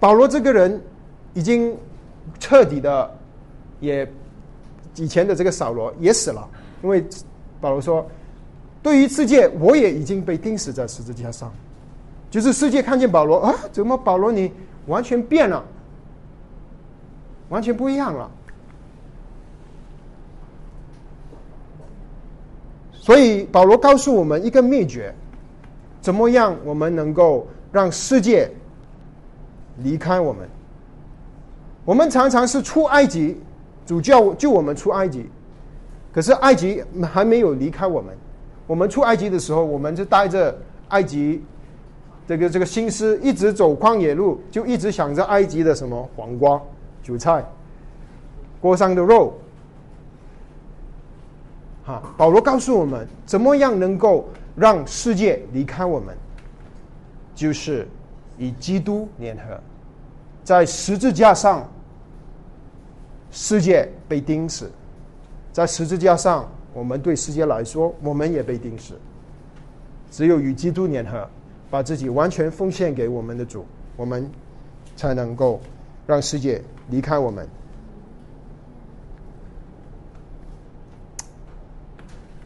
[0.00, 0.82] 保罗这个人
[1.34, 1.72] 已经
[2.40, 3.08] 彻底的
[3.78, 4.12] 也
[4.96, 6.48] 以前的这个扫罗也死了，
[6.82, 7.06] 因为
[7.60, 8.04] 保罗说，
[8.82, 11.52] 对于世界我也已经被钉死在十字架上。
[12.30, 14.52] 就是世界看见保罗啊，怎么保罗你
[14.86, 15.64] 完全变了？”
[17.48, 18.30] 完全不一样了，
[22.92, 25.14] 所以保罗告诉我们一个秘诀：
[26.02, 28.50] 怎么样我们能够让世界
[29.78, 30.46] 离开我们？
[31.86, 33.40] 我们常常是出埃及，
[33.86, 35.26] 主教救我们出埃及，
[36.12, 38.14] 可是埃及还没有离开我们。
[38.68, 40.56] 我们出埃及的时候，我们就带着
[40.90, 41.42] 埃及
[42.28, 46.60] 这个这个心思，一直走旷野路，就一直想着埃及的什么黄瓜。
[47.02, 47.42] 韭菜，
[48.60, 49.32] 锅上的肉，
[51.86, 52.02] 哈！
[52.18, 56.14] 保罗告诉我们，怎么样能够让世界离开我们，
[57.34, 57.88] 就是
[58.36, 59.58] 以基督联合，
[60.44, 61.66] 在十字架上，
[63.30, 64.70] 世界被钉死，
[65.50, 66.46] 在十字架上，
[66.78, 68.94] 我们对世界来说，我们也被定死。
[70.12, 71.28] 只有与基督联合，
[71.68, 74.30] 把自己完全奉献给我们的主，我们
[74.94, 75.60] 才能够
[76.06, 76.62] 让世界。
[76.90, 77.46] 离开我们，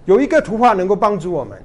[0.04, 1.56] 有一个图画能够帮助我们。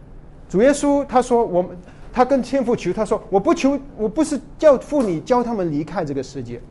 [0.48, 1.76] 主耶稣他说：“我们
[2.14, 6.62] 他跟天父求，他说我不求，我不是叫父你教他们离开这个世界。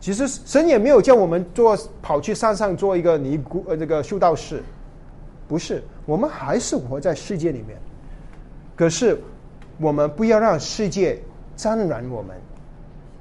[0.00, 4.62] 其实神也没有叫我们做跑去山上做一个尼姑呃这个修道士，
[5.48, 7.78] 不是，我们还是活在世界里面。
[8.76, 9.20] 可是
[9.78, 11.20] 我们不要让世界
[11.56, 12.36] 沾染我们，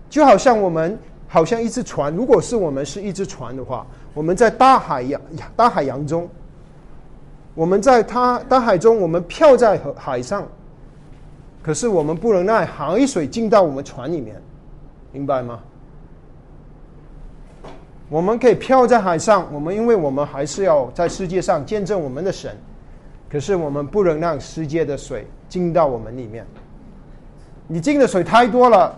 [0.09, 5.19] 就好像我们。”好像一只船，如果是我们是一只船的话，我们在大海洋
[5.55, 6.29] 大海洋中，
[7.55, 10.47] 我们在它大海中，我们漂在海海上，
[11.63, 14.39] 可是我们不能让海水进到我们船里面，
[15.12, 15.59] 明白吗？
[18.13, 22.56] 我们可以漂在海上，我们因为我们还是要在世界上见证我们的神，
[23.28, 26.45] 可是我们不能让世界的水进到我们里面，
[27.67, 28.95] 你进的水太多了。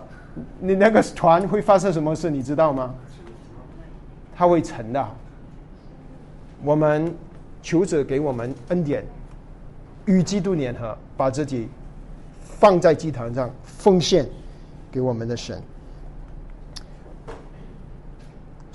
[0.60, 2.28] 你那个船会发生什么事？
[2.28, 2.94] 你知道吗？
[4.36, 5.02] 它会沉的。
[6.62, 7.10] 我们
[7.62, 9.02] 求者给我们恩典，
[10.04, 11.70] 与基督联合，把自己
[12.42, 14.28] 放在祭坛上奉献
[14.92, 15.58] 给我们的神。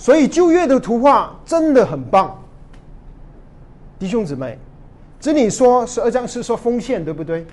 [0.02, 2.36] 所以旧约的图画真的很棒，
[4.00, 4.58] 弟兄姊妹，
[5.20, 7.46] 这里说十二章是说奉献，对不对？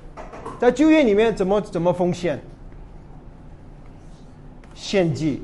[0.58, 2.42] 在旧约里面怎么怎么奉献？
[4.74, 5.42] 献祭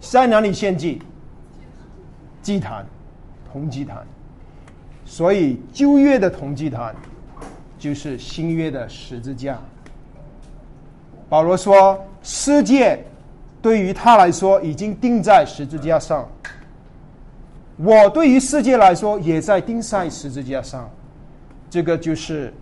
[0.00, 1.02] 在哪里献祭？
[2.40, 2.86] 祭坛，
[3.52, 4.02] 铜祭坛。
[5.04, 6.96] 所以旧约的铜祭坛
[7.78, 9.60] 就是新约的十字架。
[11.28, 13.04] 保罗说：“世界
[13.62, 16.28] 对于他来说已经钉在十字架上，
[17.76, 20.90] 我对于世界来说也在钉在十字架上。
[21.70, 22.52] 这个就是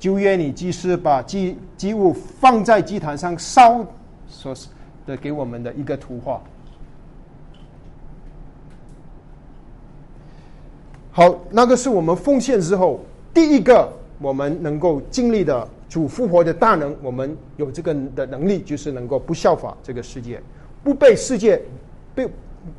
[0.00, 3.86] 旧约里祭司把祭祭物放在祭坛上烧
[4.26, 4.52] 所
[5.06, 6.40] 的给我们的一个图画。
[11.12, 13.00] 好，那个是我们奉献之后
[13.34, 20.40] 第一个我们能够经历的主复活的大能，我们有这个的能力，就是能够不效法这个世界，
[20.84, 21.60] 不被世界
[22.14, 22.26] 被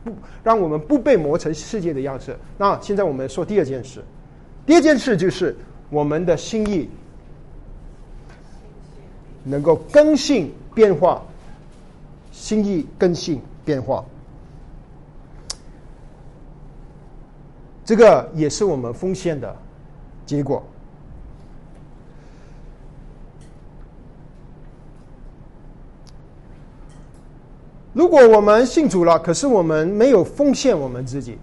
[0.04, 0.12] 不
[0.44, 2.38] 让我们不被磨成世界的样式。
[2.58, 4.04] 那现在我们说第二件事，
[4.66, 5.56] 第二件事就是
[5.90, 6.88] 我们的心意
[9.44, 11.24] 能够更新变化，
[12.32, 14.06] 心意更新变化。
[17.84, 19.56] 这个也是我们奉献的
[20.28, 20.64] 结果。
[27.94, 31.38] 如果我们信主了，可是我们没有奉献我们自己，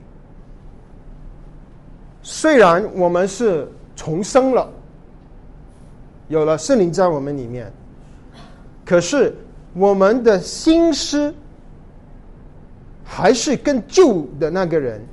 [2.23, 4.71] 虽然我们是重生了，
[6.29, 7.71] 有了圣灵在我们里面，
[8.85, 9.35] 可是
[9.75, 11.35] 我们的心思
[13.05, 15.05] 还是跟旧的那个人。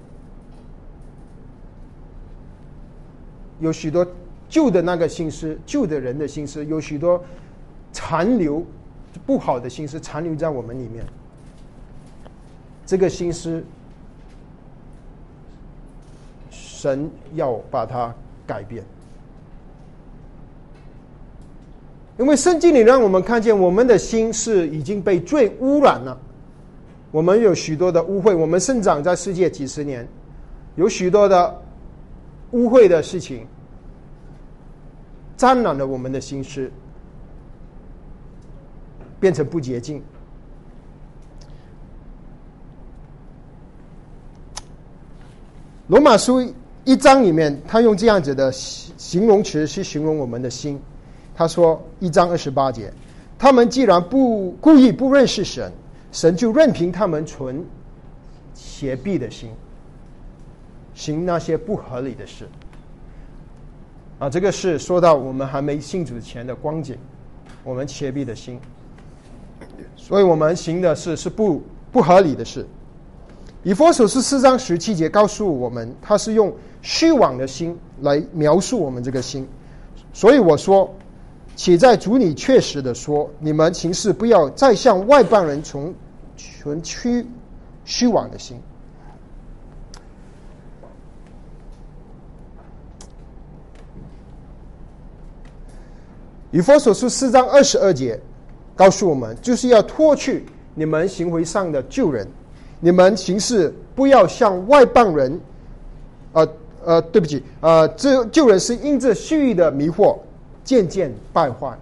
[3.59, 4.05] 有许多
[4.49, 7.23] 旧的那个心思，旧的人的心思，有许多
[7.91, 8.63] 残留
[9.25, 11.03] 不好的心思残留在我们里面。
[12.85, 13.63] 这个心思，
[16.51, 18.13] 神要把它
[18.45, 18.83] 改变，
[22.17, 26.17] 因为圣经里让我们看见，我们的心是已经被罪污染了。
[27.11, 30.07] 我们有许多的污秽，我们生长在世界几十年，
[30.75, 31.61] 有许多的
[32.51, 33.47] 污秽的事情。
[35.35, 36.71] 沾染了我们的心思，
[39.19, 40.01] 变成不洁净。
[45.93, 46.41] 罗马书
[46.85, 50.81] 一章里面，他用这样子的形容词去形容我们的心。
[51.35, 52.91] 他说：“一章二十八节，
[53.37, 55.71] 他们既然不故意不认识神，
[56.11, 57.63] 神就任凭他们存
[58.55, 59.51] 邪僻的心，
[60.95, 62.49] 行那些不合理的事。”
[64.17, 66.97] 啊，这个是说到我们还没信主前的光景，
[67.63, 68.59] 我们切闭的心，
[69.95, 72.65] 所以我们行的事是不不合理的事。
[73.63, 79.47] 以佛所是四章十七节告诉我们，他是用虚妄的心来描述我们这个心。
[80.11, 80.93] 所以我说，
[81.55, 85.95] 且在主里确实的说，你们行事不要再向外邦人存
[86.35, 87.25] 存虚
[87.85, 88.59] 虚妄的心。
[96.51, 98.19] 以佛所书四章二十二节
[98.75, 100.45] 告诉我们，就是要脱去
[100.75, 102.27] 你们行为上的旧人，
[102.83, 105.39] 你们行事不要像外邦人。
[106.33, 106.49] 呃
[106.83, 110.17] 呃，对不起，呃，这旧人是因着虚意的迷惑
[110.65, 111.77] 渐渐败坏。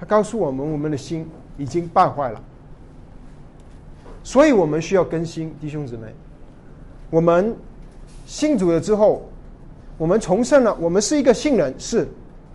[0.00, 1.24] 他告诉我们，我们的心
[1.56, 2.40] 已经败坏了，
[4.24, 6.08] 所以我们需要更新，弟兄姊妹。
[7.08, 7.54] 我们
[8.26, 9.28] 信主了之后，
[9.96, 12.08] 我们重生了，我们是一个信人，是。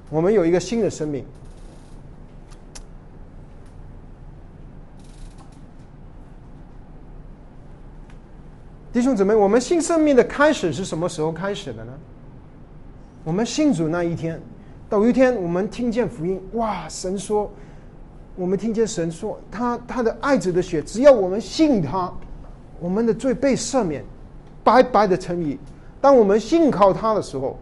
[0.10, 1.24] 我们有一个新的生命，
[8.94, 11.92] 弟兄姊妹，我们新生命的开始是什么时候开始的呢？
[13.24, 14.40] 我们信主那一天，
[14.92, 16.88] 有一天我们听见福音，哇！
[16.88, 17.52] 神说，
[18.36, 22.14] 我们听见神说，他他的爱子的血，只要我们信他，
[22.80, 24.06] 我们的罪被赦免，
[24.64, 25.58] 白白的成义。
[26.00, 27.58] 当我们信靠他的时候，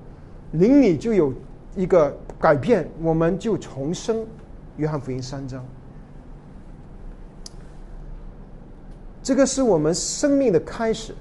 [0.52, 1.34] 灵里就有
[1.78, 2.14] 一个。
[2.42, 4.26] 改变，我们就重生。
[4.78, 5.64] 约翰福音三章，
[9.24, 11.14] 这个是我们生命的开始。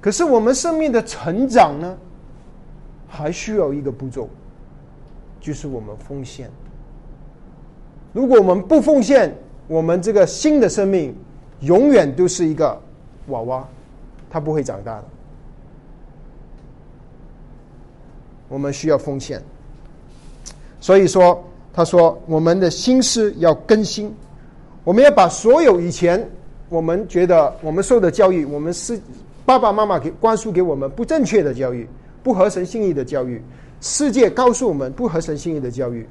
[0.00, 1.96] 可是我们生命的成长呢，
[3.06, 4.28] 还需要一个步骤，
[5.40, 6.50] 就是我们奉献。
[8.12, 9.36] 如果我们不奉献，
[9.68, 11.14] 我们这个新的生命
[11.60, 12.80] 永远都是一个
[13.28, 13.68] 娃娃，
[14.30, 15.04] 它不会长大的。
[18.48, 19.40] 我们需要奉献，
[20.80, 24.12] 所以说，他说我们的心思要更新，
[24.84, 26.28] 我们要把所有以前
[26.68, 28.98] 我们觉得我们受的教育，我们是
[29.44, 31.86] 爸爸妈妈给灌输给我们不正确的教育，
[32.22, 33.42] 不合神心意的教育，
[33.80, 36.06] 世界告诉我们不合神心意的教育，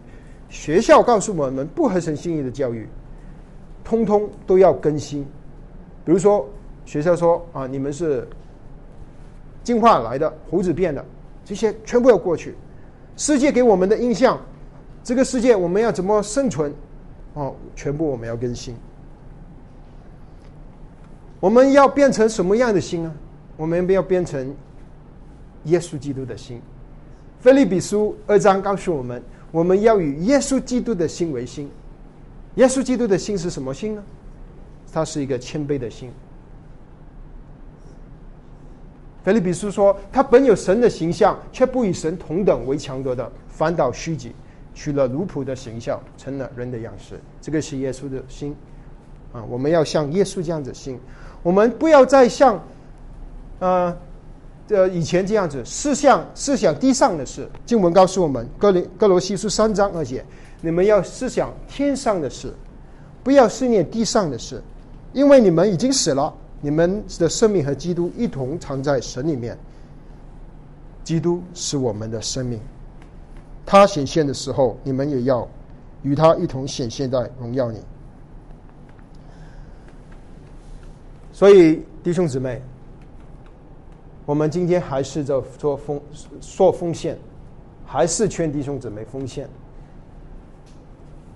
[0.50, 2.88] 学校告诉我们不合神心意的教育，
[3.84, 5.26] 通通都要更新。
[6.06, 6.48] 比如说，
[6.86, 8.28] 学校说啊，你们是
[9.64, 11.04] 进化来的，胡子变的。
[11.46, 12.54] 这些全部要过去，
[13.18, 14.40] 世界给我们的印象，
[15.04, 16.72] 这个世界我们要怎么生存？
[17.34, 18.76] 哦，全部我们要更新。
[21.40, 23.14] 我们要变成什么样的心呢？
[23.56, 24.56] 我们要变成
[25.66, 26.62] 耶稣基督的心。
[27.40, 31.70] 菲利比书二章告诉我们，我们要以耶稣基督的心为心。
[32.56, 34.04] 耶稣基督的心是什么心呢？
[34.92, 36.12] 它是一个谦卑的心。
[39.24, 44.34] 菲利比书说：“他本有神的形象，却不与神同等为强夺的，反倒虚己，
[44.80, 48.56] 取了奴仆的形象，成了人的样式。”这个是耶稣的心
[49.34, 49.44] 啊！
[49.50, 50.98] 我们要像耶稣这样子心，
[51.44, 52.64] 我们不要再像
[53.60, 53.98] 呃
[54.70, 57.46] 呃以前这样子思想思想地上的事。
[57.66, 60.24] 经文告诉我们，《哥林哥罗西书》三章二节
[60.62, 62.54] ：“你们要思想天上的事，
[63.22, 64.64] 不要思念地上的事，
[65.12, 69.58] 因为你们已经死了。”你们的生命和基督一同藏在神里面。
[71.06, 72.60] 基督是我们的生命，
[73.72, 75.48] 他显现的时候，你们也要
[76.02, 77.78] 与他一同显现在荣耀里。
[81.32, 82.60] 所以，弟兄姊妹，
[84.26, 86.02] 我们今天还是在做奉
[86.42, 87.16] 做奉献，
[87.86, 89.48] 还是劝弟兄姊妹奉献。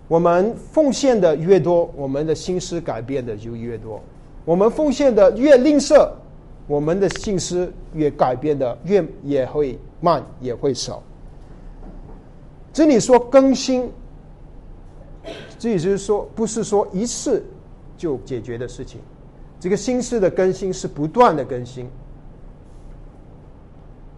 [0.08, 4.02] 我们奉献的越多，我们的心思改变的就越多。
[4.44, 6.10] 我们奉献的越吝啬，
[6.66, 11.04] 我们的心思越改变的越也会慢，也会少。
[12.74, 13.89] 这里说更新，
[15.57, 17.45] 这也就是说，不是说一次
[17.95, 18.99] 就解决的事情。
[19.59, 21.88] 这个心思的更新是不断的更新。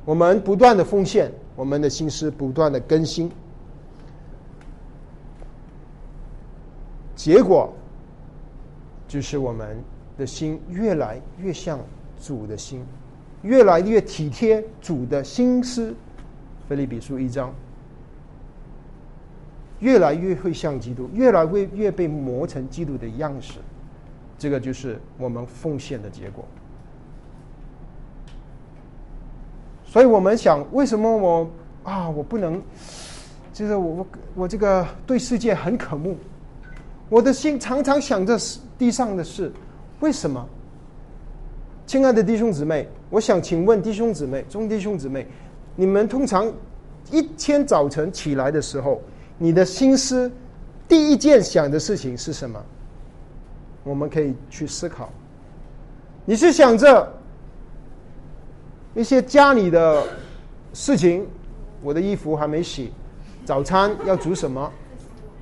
[0.05, 3.29] 我们不断的奉献，我们的心思不断的更新，
[7.15, 7.71] 结果
[9.07, 9.77] 就是我们。
[10.17, 11.77] 的心越来越像
[12.21, 12.81] 主的心，
[13.41, 15.93] 越来越体贴主的心思。
[16.69, 17.53] 菲利比书一章，
[19.85, 23.59] 越来越会像基督，越来越越被磨成基督的样式。
[24.35, 26.43] 这个就是我们奉献的结果。
[29.85, 31.47] 所以我们想，为什么我
[31.83, 32.59] 啊，我不能？
[33.53, 36.17] 就是我我我这个对世界很渴慕，
[37.07, 38.35] 我的心常常想着
[38.79, 39.51] 地上的事。
[39.99, 40.43] 为什么，
[41.85, 45.27] 亲爱的弟兄姊妹，我想请问弟兄姊妹、中弟兄姊妹，
[45.75, 46.51] 你们通常
[47.11, 48.99] 一天早晨起来的时候，
[49.37, 50.31] 你的心思
[50.87, 52.61] 第一件想的事情是什么？
[53.83, 55.09] 我们可以去思考。
[56.25, 57.11] 你是想着
[58.95, 60.03] 一些家里的
[60.73, 61.27] 事情，
[61.83, 62.91] 我的衣服还没洗，
[63.43, 64.71] 早餐要煮什么？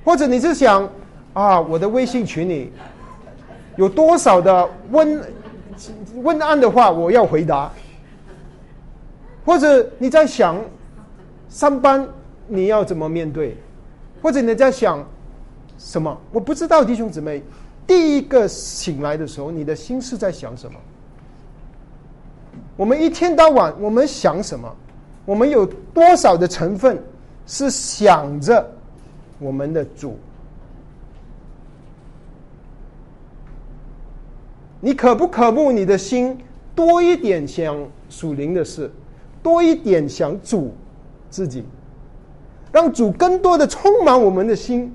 [0.04, 0.86] 或者你是想
[1.32, 2.72] 啊，我的微信群里？
[3.76, 5.24] 有多少的问
[6.16, 7.72] 问案的话，我要回答。
[9.44, 10.56] 或者你在想
[11.48, 12.06] 上班
[12.46, 13.56] 你要怎么面对？
[14.24, 15.06] 或者你在想
[15.76, 16.18] 什么？
[16.32, 17.42] 我不知道弟兄姊妹，
[17.86, 20.80] 第一个醒来的时候，你的心是在想什么？
[22.74, 24.74] 我们一天到晚我们想什么？
[25.26, 26.98] 我们有多少的成分
[27.46, 28.66] 是想着
[29.38, 30.16] 我们的主？
[34.80, 36.38] 你可不可慕你的心
[36.74, 37.76] 多一点想
[38.08, 38.90] 属灵的事，
[39.42, 40.72] 多一点想主
[41.28, 41.62] 自己，
[42.74, 44.92] 让主更多的充满我们的心。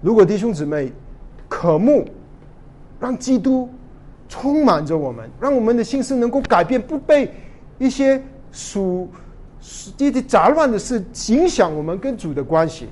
[0.00, 0.90] 如果弟兄姊妹
[1.46, 2.08] 渴慕，
[2.98, 3.68] 让基督
[4.30, 7.30] 充满着我们，让我们的心思能够改变，不被
[7.78, 9.10] 一些属
[9.94, 12.88] 这些杂乱的事影响我们跟主的关系。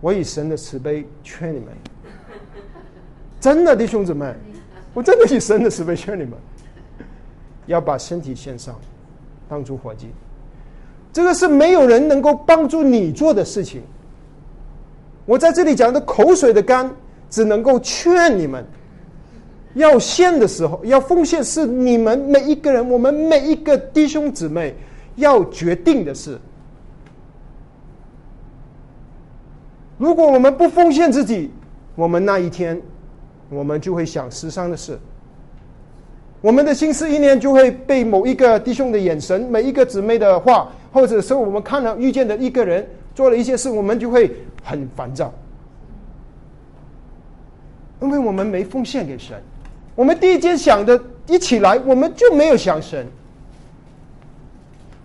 [0.00, 1.68] 我以神的慈悲劝你们，
[3.38, 4.34] 真的弟兄姊妹，
[4.92, 6.32] 我真的以神的慈悲劝你们，
[7.66, 8.74] 要把身体献上，
[9.54, 10.08] 帮助火祭。
[11.12, 13.80] 这个是没有人能够帮助你做的事情。
[15.26, 16.90] 我在这里讲的口水的干，
[17.30, 18.64] 只能够劝你们，
[19.74, 24.74] 要献的时候要奉献，是你们每一个人，我们每一个弟兄姊妹
[25.14, 26.36] 要决定的事。
[29.96, 31.52] 如果我们不奉献自己，
[31.94, 32.82] 我们那一天，
[33.50, 34.98] 我们就会想世上的事。
[36.44, 44.30] 我们的心思意念就会被某一个弟兄的眼神、每一个姊妹的话，或者是我们看到遇见的一个人做了一些事，我们就会
[44.62, 45.32] 很烦躁，
[48.02, 49.42] 因为我们没奉献给神。
[49.94, 53.06] 我们第一件想的，一起来我们就没有想神。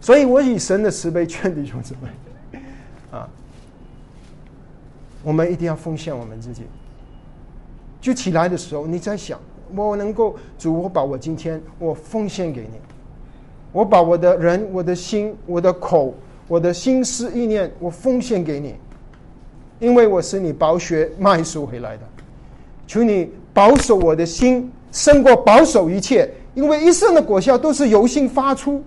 [0.01, 2.59] 所以我以神的慈悲劝弟兄姊妹，
[3.11, 3.29] 啊。
[5.23, 6.63] 我们一定要奉献我们自己。
[8.01, 9.39] 就起来的时候，你在想，
[9.76, 12.80] 我能够主，我把我今天我奉献给你，
[13.72, 16.13] 我把我的人、我的心、我的口、
[16.47, 18.76] 我的心思意念，我奉献给你，
[19.80, 22.03] 因为我是你宝血卖赎回来的。
[22.88, 28.84] 求你保守我的心，胜过保守一切，因为一生的果效都是由心发出。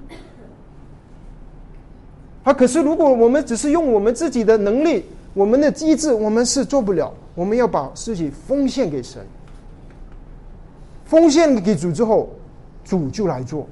[2.43, 5.05] 啊，可是如果我们只是用我们自己的能力、
[5.35, 7.15] 我们的机制，我们是做不了。
[7.35, 9.25] 我们要把自己奉献给神，
[11.13, 12.31] 奉献给主之后，
[12.83, 13.69] 主就来做。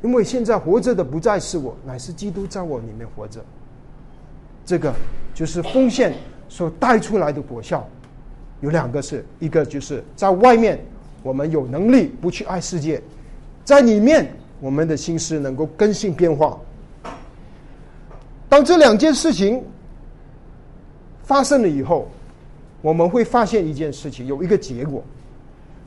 [0.00, 3.44] 因为现在活着的不再是我，乃是基督在我里面活着。
[4.64, 4.90] 这个
[5.34, 6.14] 就是奉献
[6.48, 7.86] 所带出来的果效。
[8.62, 10.82] 有两个是，一个就是在外面
[11.22, 13.02] 我们有能力不去爱世界，
[13.66, 14.26] 在里面
[14.58, 16.58] 我们的心思能够更新变化。
[18.48, 19.62] 当这两件事情。
[21.24, 22.08] 发生了以后，
[22.80, 25.02] 我们会发现一件事情，有一个结果。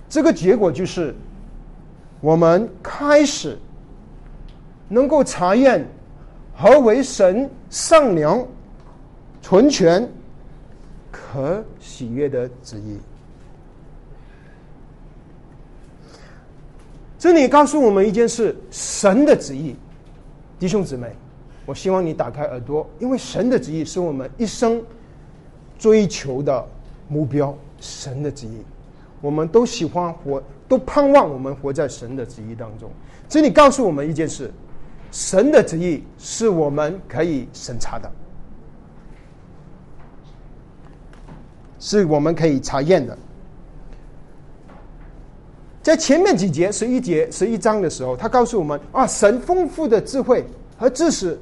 [0.10, 1.16] 这个结果就是，
[2.20, 3.58] 我们开始
[4.90, 5.88] 能够查验
[6.54, 8.46] 何为神善良、
[9.42, 10.06] 纯全、
[11.10, 13.00] 可喜悦的旨意。
[17.18, 19.78] 这里告诉我们一件事：神的旨意，
[20.60, 21.16] 弟兄姊妹，
[21.66, 24.84] 我希望你打开耳朵，因为神的旨意是我们一生。
[25.80, 26.64] 追求的
[27.12, 28.62] 目标，神的旨意，
[29.20, 32.90] 我们都喜欢活，都盼望我们活在神的旨意当中。
[33.28, 34.50] 这里告诉我们一件事：
[35.12, 38.10] 神的旨意是我们可以审查的，
[41.80, 43.18] 是我们可以查验的。
[45.82, 50.46] 在前面几节十一节十一章的时候，他告诉我们啊，神丰富的智慧
[50.78, 51.38] 和知识，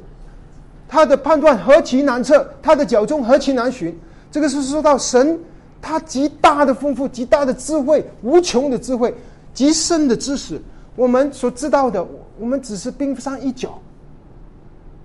[0.88, 3.96] 他的判断何其难测，他的脚中何其难寻。
[4.32, 5.40] 这个是说到神，
[5.82, 9.14] 他极大的丰富、极大的智慧、无穷的智慧、
[9.54, 10.62] 极深的知识，
[10.96, 12.06] 我们所知道的，
[12.38, 13.80] 我们只是冰山一角，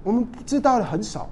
[0.03, 1.29] 我们知道的很少。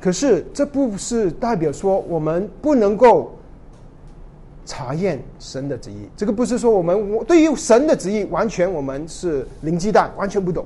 [0.00, 3.36] 可是这不是代表说我们不能够
[4.64, 10.64] 查验神的旨意，这个不是说我们我对于神的旨意完全我们是零鸡蛋，完全不懂。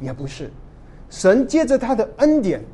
[0.00, 0.50] 也不是，
[1.10, 2.64] 神借着他的恩典，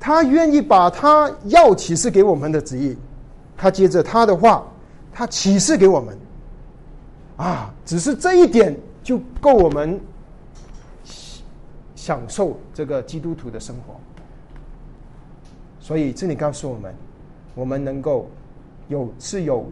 [0.00, 2.96] 他愿意把他要启示给我们的旨意，
[3.56, 4.66] 他借着他的话，
[5.12, 6.18] 他启示给我们，
[7.36, 10.00] 啊，只是这一点就够我们
[11.94, 13.94] 享受这个基督徒的生活。
[15.78, 16.94] 所以这里告诉我们，
[17.54, 18.26] 我们能够
[18.88, 19.66] 有是有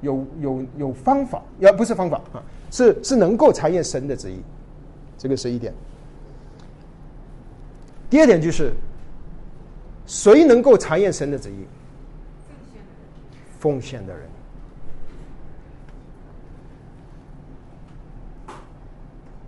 [0.00, 4.40] 有有有方法，也不是方法啊，是是能够查验神的旨意，
[5.18, 5.74] 这个是一点。
[8.12, 8.74] 第二点就是，
[10.04, 11.66] 谁能够查验神的旨意？
[13.58, 14.28] 奉献的人。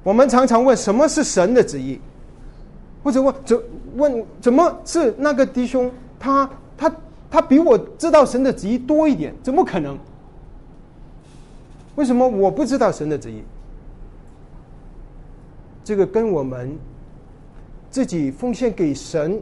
[0.03, 2.01] 我们常常问什么是神的旨意，
[3.03, 3.63] 或者问怎
[3.97, 6.49] 问怎么是那个弟兄他
[6.79, 6.91] 他
[7.31, 9.35] 他比我知道神的旨意多一点？
[9.43, 9.99] 怎么可能？
[11.97, 13.43] 为什么我不知道神的旨意？
[15.85, 16.75] 这个跟我们。
[17.95, 19.41] 自己奉献给神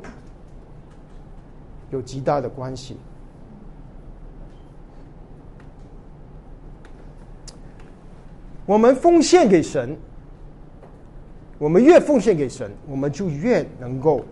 [1.88, 2.98] 有极大的关系。
[8.66, 9.96] 我们奉献给神，
[11.56, 14.22] 我们越奉献给神，我们就越能够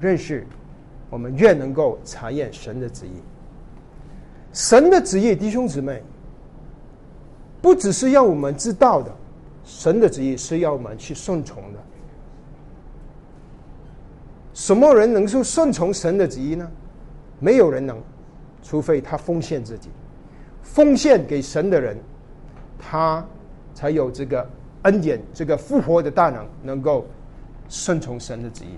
[0.00, 0.44] 认识，
[1.08, 3.12] 我们越能够查验神的旨意。
[4.52, 6.02] 神的旨意，弟兄姊妹，
[7.62, 9.14] 不只是要我们知道的，
[9.62, 11.78] 神的旨意是要我们去顺从的。
[14.58, 16.68] 什么人能够顺从神的旨意呢？
[17.38, 17.96] 没有人能，
[18.60, 19.88] 除非他奉献自己，
[20.64, 21.96] 奉献给神的人，
[22.76, 23.24] 他
[23.72, 24.44] 才有这个
[24.82, 27.06] 恩典、这个复活的大能，能够
[27.68, 28.70] 顺从神的旨意。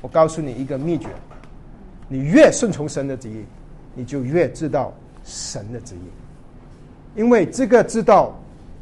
[0.00, 1.08] 我告诉你一个秘诀：
[2.06, 3.44] 你越顺从神的旨意，
[3.96, 7.18] 你就越知道神的旨意。
[7.18, 8.32] 因为这个知道，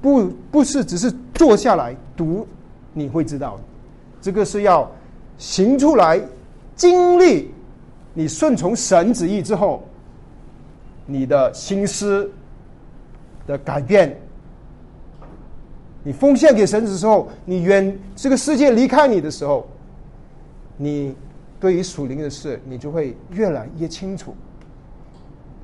[0.03, 2.47] 不不是只是坐下来读，
[2.93, 3.59] 你会知道，
[4.21, 4.87] 这个是要。
[5.37, 6.21] 行出来，
[6.77, 7.53] 经历
[8.13, 9.83] 你顺从神旨意之后，
[11.07, 12.31] 你的心思
[13.47, 14.17] 的改变，
[16.03, 19.67] 你奉献给神的时候，你远这个世界离开你的时候，
[20.77, 21.15] 你
[21.59, 24.35] 对于属灵的事，你就会越来越清楚。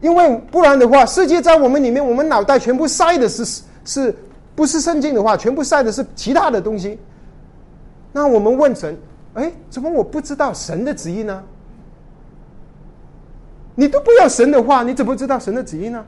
[0.00, 4.14] 因为不然的话，世界在我们里面，我们脑袋全部塞的是是，
[4.54, 6.98] 不是圣经的话，全部塞的是其他的东西。
[8.12, 8.98] 那我们问神。
[9.34, 11.44] 哎，怎么我不知道神的旨意呢？
[13.76, 16.04] 你都不要神的话，你怎么知道神的旨意呢？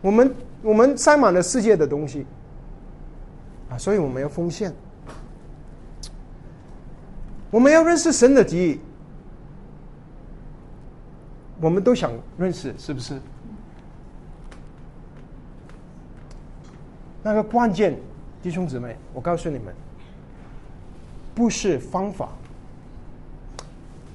[0.00, 2.26] 我们我们塞满了世界的东西
[3.68, 4.72] 啊，所以我们要奉献。
[7.50, 8.80] 我们要认识神的旨意，
[11.60, 13.20] 我们都想认识，是不是？
[17.22, 17.98] 那个关键，
[18.42, 19.74] 弟兄姊妹，我告诉你们，
[21.34, 22.28] 不是方法，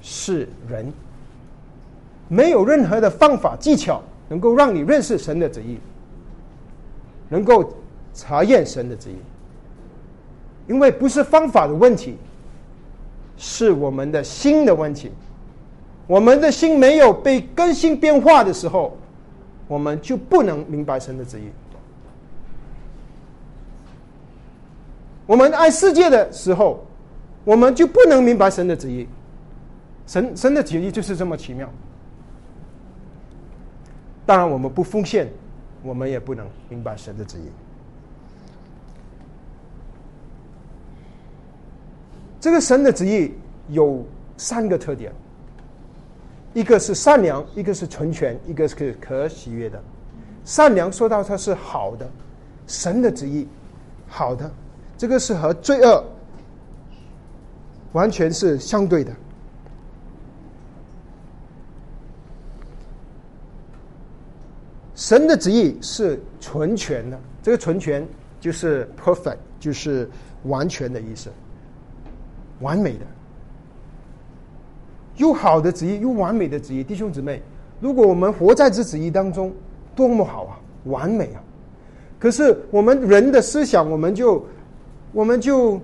[0.02, 0.92] 是人。
[2.28, 5.78] 没有任何的方法技巧能够让你认识神的旨意，
[7.30, 7.72] 能够
[8.14, 9.16] 查验神的旨意，
[10.68, 12.18] 因为不是方法的问题，
[13.38, 15.12] 是我们的心的问题。
[16.08, 18.98] 我们的心没有被更新变化的时候，
[19.68, 21.44] 我们就不能明白神的旨意。
[25.28, 26.86] 我们爱世界的时候，
[27.46, 29.08] 我们就不能明白神的旨意。
[30.06, 31.70] 神神的旨意就是这么奇妙。
[34.26, 35.32] 当然，我们不奉献，
[35.84, 37.44] 我们也不能明白神的旨意。
[42.42, 43.32] 这个神的旨意
[43.70, 44.04] 有
[44.38, 45.12] 三个特点：
[46.54, 49.82] 一个是善良，一个是纯全，一个是可喜悦的。
[50.44, 52.08] 善良说到它是好的，
[52.68, 53.48] 神的旨意
[54.08, 54.52] 好的，
[54.98, 56.04] 这个是和罪恶
[57.96, 59.16] 完全是相对的。
[64.96, 68.06] 神的旨意是纯全的，这个纯全
[68.42, 70.10] 就是 perfect，就是
[70.44, 71.30] 完全的意思，
[72.60, 73.06] 完美的，
[75.16, 76.84] 又好的旨意，又完美的旨意。
[76.84, 77.42] 弟兄姊妹，
[77.80, 79.54] 如果我们活在这旨意当中，
[79.96, 81.40] 多么好啊，完美啊！
[82.20, 84.46] 可是我们人的思想，我们就
[85.14, 85.80] 我们就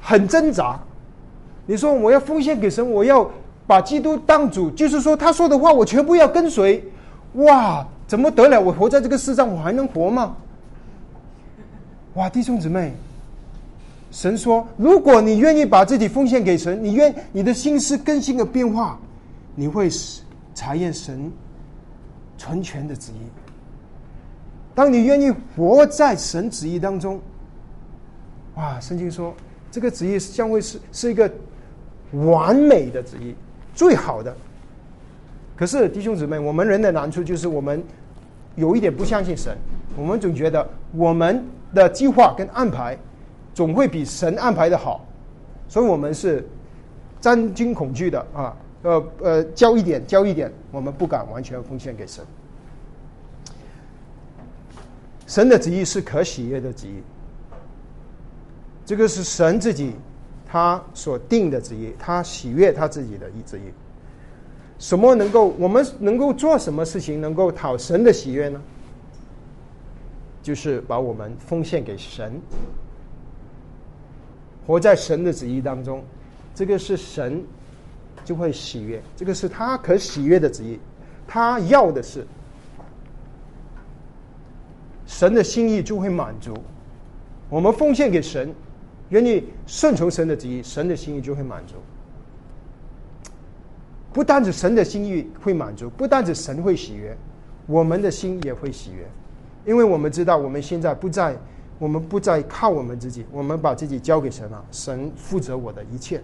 [0.00, 0.80] 很挣扎。
[1.66, 3.30] 你说我要奉献给神，我要
[3.66, 6.82] 把基督当主，就是说他说的话，我全部要跟随。
[7.34, 7.86] 哇！
[8.06, 8.60] 怎么得了？
[8.60, 10.36] 我活在这个世上，我还能活吗？
[12.12, 12.92] 哇，弟兄姊妹，
[14.10, 18.98] 神说，如果你愿意把自己奉献给神，你愿你的心思更新的变化，
[19.54, 19.88] 你会
[20.54, 21.32] 查验神
[22.36, 23.24] 纯全的旨意。
[24.74, 27.18] 当你愿意活在神旨意当中，
[28.56, 29.32] 哇，圣经说，
[29.70, 31.32] 这个旨意将会是是一个
[32.12, 33.34] 完美的旨意，
[33.74, 34.34] 最好的。
[35.56, 37.82] 可是，弟兄姊妹，我们人的难处就是我们。
[38.54, 39.56] 有一点不相信神，
[39.96, 41.42] 我们总觉得我们
[41.72, 42.94] 的计划跟安排
[43.54, 45.06] 总会比神安排的好，
[45.70, 46.46] 所以我们是
[47.18, 52.22] 战惊恐惧的啊，呃呃，交一点交一点，我们不敢完全奉献给神。
[55.26, 57.02] 神的旨意是可喜悦的旨意，
[58.84, 59.94] 这个是神自己
[60.52, 63.72] 他所定的旨意，他喜悦他自己的意旨意。
[64.78, 68.60] 什么能够我们能够做什么事情能够讨神的喜悦呢？
[70.42, 72.38] 就是把我们奉献给神，
[74.66, 76.04] 活在神的旨意当中，
[76.54, 77.42] 这个是神
[78.22, 80.78] 就会喜悦，这个是他可喜悦的旨意，
[81.26, 82.26] 他要的是
[85.06, 86.54] 神的心意就会满足。
[87.48, 88.54] 我们奉献给神，
[89.12, 91.74] 愿意顺从神的旨意，神的心意就会满足。
[94.10, 97.14] 不单是神的心意会满足，不单是神会喜悦，
[97.66, 99.06] 我们的心也会喜悦，
[99.66, 101.36] 因为我们知道我们现在不在，
[101.78, 106.22] 我们不再靠我们自己，我们把自己交给神了，神负责我的一切。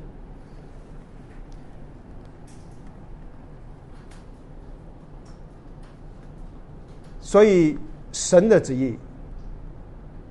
[7.21, 7.77] 所以
[8.13, 8.97] 神的旨意，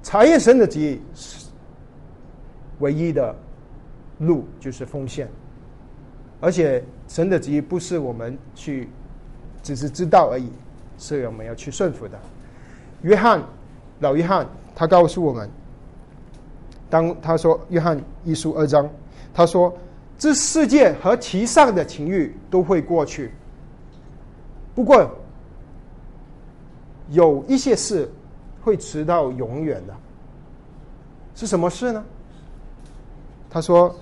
[0.01, 0.99] 查验神的旨意，
[2.79, 3.35] 唯一的
[4.19, 5.27] 路就是奉献。
[6.39, 8.87] 而且神的旨意不是我们去
[9.63, 10.51] 只是知道而已，
[10.97, 12.19] 是我们要去顺服的。
[13.01, 13.41] 约翰，
[13.99, 15.49] 老约翰，他告诉我们，
[16.89, 18.87] 当他说约翰一书二章，
[19.33, 19.75] 他说
[20.17, 23.31] 这世界和其上的情欲都会过去，
[24.75, 25.09] 不过
[27.09, 28.07] 有一些事
[28.61, 29.95] 会直到永远的，
[31.33, 32.05] 是什么事呢？
[33.49, 33.95] 他说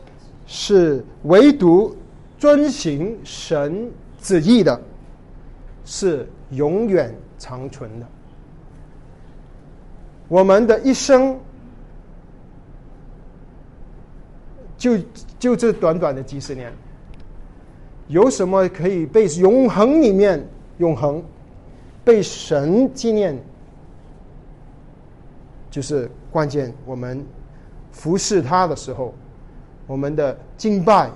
[0.46, 1.96] 是唯独。
[2.38, 3.90] 遵行神
[4.22, 4.80] 旨意的，
[5.86, 8.06] 是永远长存的。
[10.28, 11.40] 我们的一生，
[14.78, 14.98] 就
[15.40, 16.72] 就这短短的几十年，
[18.10, 20.46] 有什么可以被永恒里面
[20.78, 21.24] 永恒
[22.04, 23.42] 被神纪念？
[25.72, 27.26] 就是关键，我们
[27.94, 29.14] 服侍他的时候，
[29.88, 31.10] 我们的敬拜。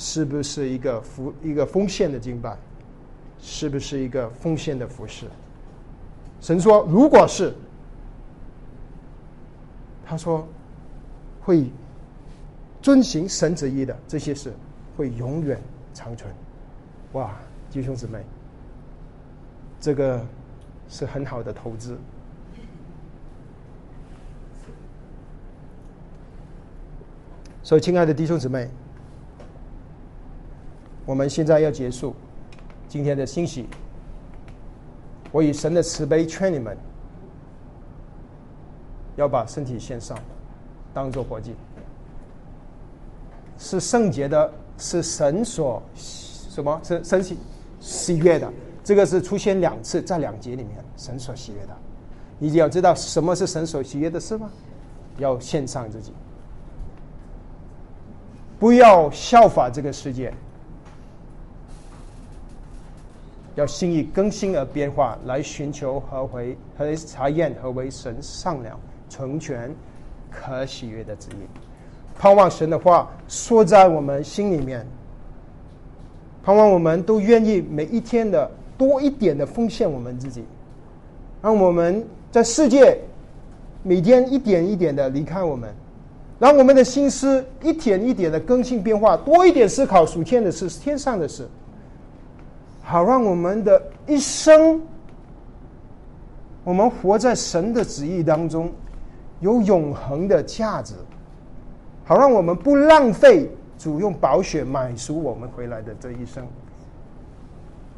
[0.00, 2.56] 是不是一个服一个奉献的敬拜？
[3.40, 5.26] 是不是一个奉献的服饰？
[6.40, 7.52] 神说，如果是，
[10.06, 10.46] 他说
[11.40, 11.68] 会
[12.80, 14.52] 遵行神旨意的这些事，
[14.96, 15.60] 会永远
[15.92, 16.32] 长存。
[17.14, 17.34] 哇，
[17.68, 18.24] 弟兄姊妹，
[19.80, 20.24] 这个
[20.88, 21.98] 是很好的投资。
[27.68, 28.66] 所以，亲爱的弟兄姊妹，
[31.04, 32.14] 我们现在要结束
[32.88, 33.68] 今天的信息。
[35.30, 36.74] 我以神的慈悲劝你们，
[39.16, 40.18] 要把身体献上，
[40.94, 41.54] 当做活祭，
[43.58, 46.80] 是圣洁的，是神所什么？
[46.82, 47.36] 是神喜
[47.80, 48.50] 喜悦的。
[48.82, 51.76] 这个是出现两次，在两节里面，神所喜悦的。
[52.38, 54.48] 你要知道什么是神所喜悦的事吗？
[55.18, 56.14] 要献上自己。
[58.58, 60.32] 不要效法这个世界，
[63.54, 68.78] 要心意更新而变化，来寻求和回和查验和为神上了
[69.08, 69.72] 成全
[70.30, 71.46] 可喜悦的旨意。
[72.18, 74.84] 盼望神的话说在我们心里面，
[76.42, 80.44] 盼望我们都愿意每一天的多一点的奉献我们自己，
[81.40, 82.98] 让我们在世界
[83.84, 85.72] 每天一点一点的离开我们。
[86.38, 91.48] 让我们的心思一点一点的更新变化，多一点思考属天的事、天上的事，
[92.80, 94.80] 好让我们的一生，
[96.62, 98.70] 我们活在神的旨意当中，
[99.40, 100.94] 有永恒的价值，
[102.04, 106.46] 好让我们不浪费主用宝血买赎我们回来的这一生。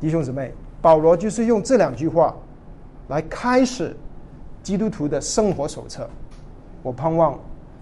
[0.00, 2.34] 弟兄姊妹，保罗就是用这两句话
[3.08, 3.94] 来开始
[4.62, 6.08] 基督徒的生活手册。
[6.82, 7.38] 我盼望。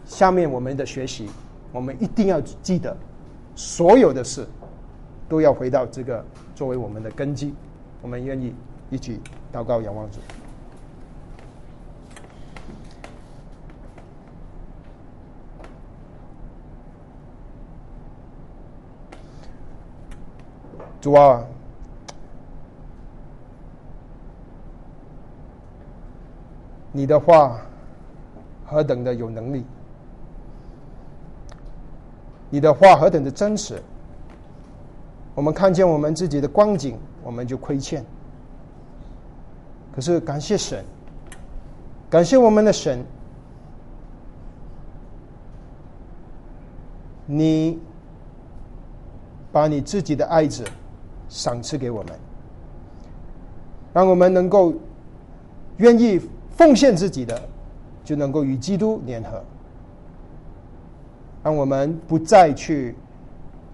[0.09, 1.29] 下面我们的学习，
[1.71, 2.97] 我们一定要记得，
[3.55, 4.45] 所有的事
[5.29, 7.55] 都要回到这个作为我们的根基。
[8.01, 8.55] 我们愿意
[8.91, 9.21] 一起
[9.53, 10.19] 祷告仰望主。
[21.01, 21.45] 主啊，
[26.91, 27.61] 你的话
[28.67, 29.65] 何等的有能力！
[32.51, 33.82] 你的话何等的真实！
[35.34, 38.05] 我们看见我们自己的光景，我们就亏欠。
[39.94, 40.84] 可是感谢神，
[42.09, 43.05] 感谢我们的神，
[47.26, 47.78] 你
[49.53, 50.64] 把你自己的爱子
[51.28, 52.12] 赏赐给我们，
[53.92, 54.72] 让我们能够
[55.76, 56.20] 愿意
[56.51, 57.40] 奉献自己的，
[58.05, 59.42] 就能够与基督联合。
[61.43, 62.95] 让我们不再去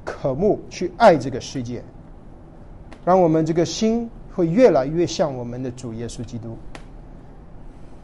[0.04, 1.82] 渴慕、去爱这个世界，
[3.04, 6.56] 让我们这个心会越来越像我们的主耶稣基督。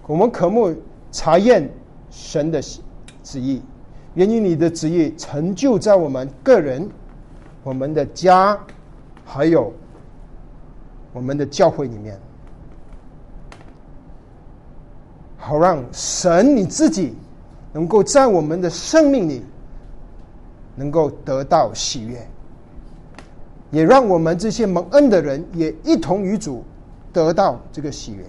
[0.07, 0.75] 我们渴慕
[1.13, 1.71] 查验
[2.11, 2.61] 神的
[3.23, 3.63] 旨意，
[4.15, 6.89] 源于你的旨意成就在我们个人、
[7.63, 8.59] 我们的家，
[9.25, 9.73] 还有
[11.13, 12.19] 我们的教会里面，
[15.37, 17.15] 好让神你自己。
[17.73, 19.43] 能够在我们的生命里，
[20.77, 22.27] 能够得到喜悦，
[23.71, 26.65] 也让我们这些蒙恩的人也一同与主
[27.13, 28.25] 得到这个喜悦。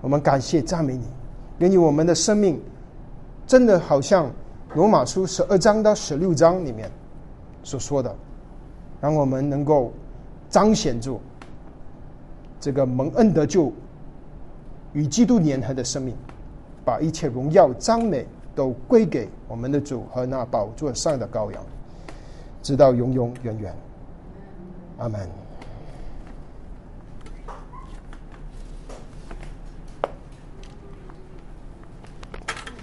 [0.00, 1.04] 我们感谢赞美你，
[1.58, 2.60] 愿意我们的生命
[3.46, 4.30] 真的好像
[4.74, 6.88] 罗马书十二章到十六章里面
[7.64, 8.14] 所说的，
[9.00, 9.92] 让我们能够
[10.48, 11.20] 彰显住
[12.60, 13.72] 这个蒙恩得救
[14.92, 16.14] 与基督联合的生命。
[16.86, 18.24] 把一切荣耀、赞美
[18.54, 21.60] 都归给我们的主和那宝座上的羔羊，
[22.62, 23.74] 直到永永远远。
[24.98, 25.28] 阿门。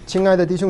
[0.05, 0.69] 亲爱的弟兄。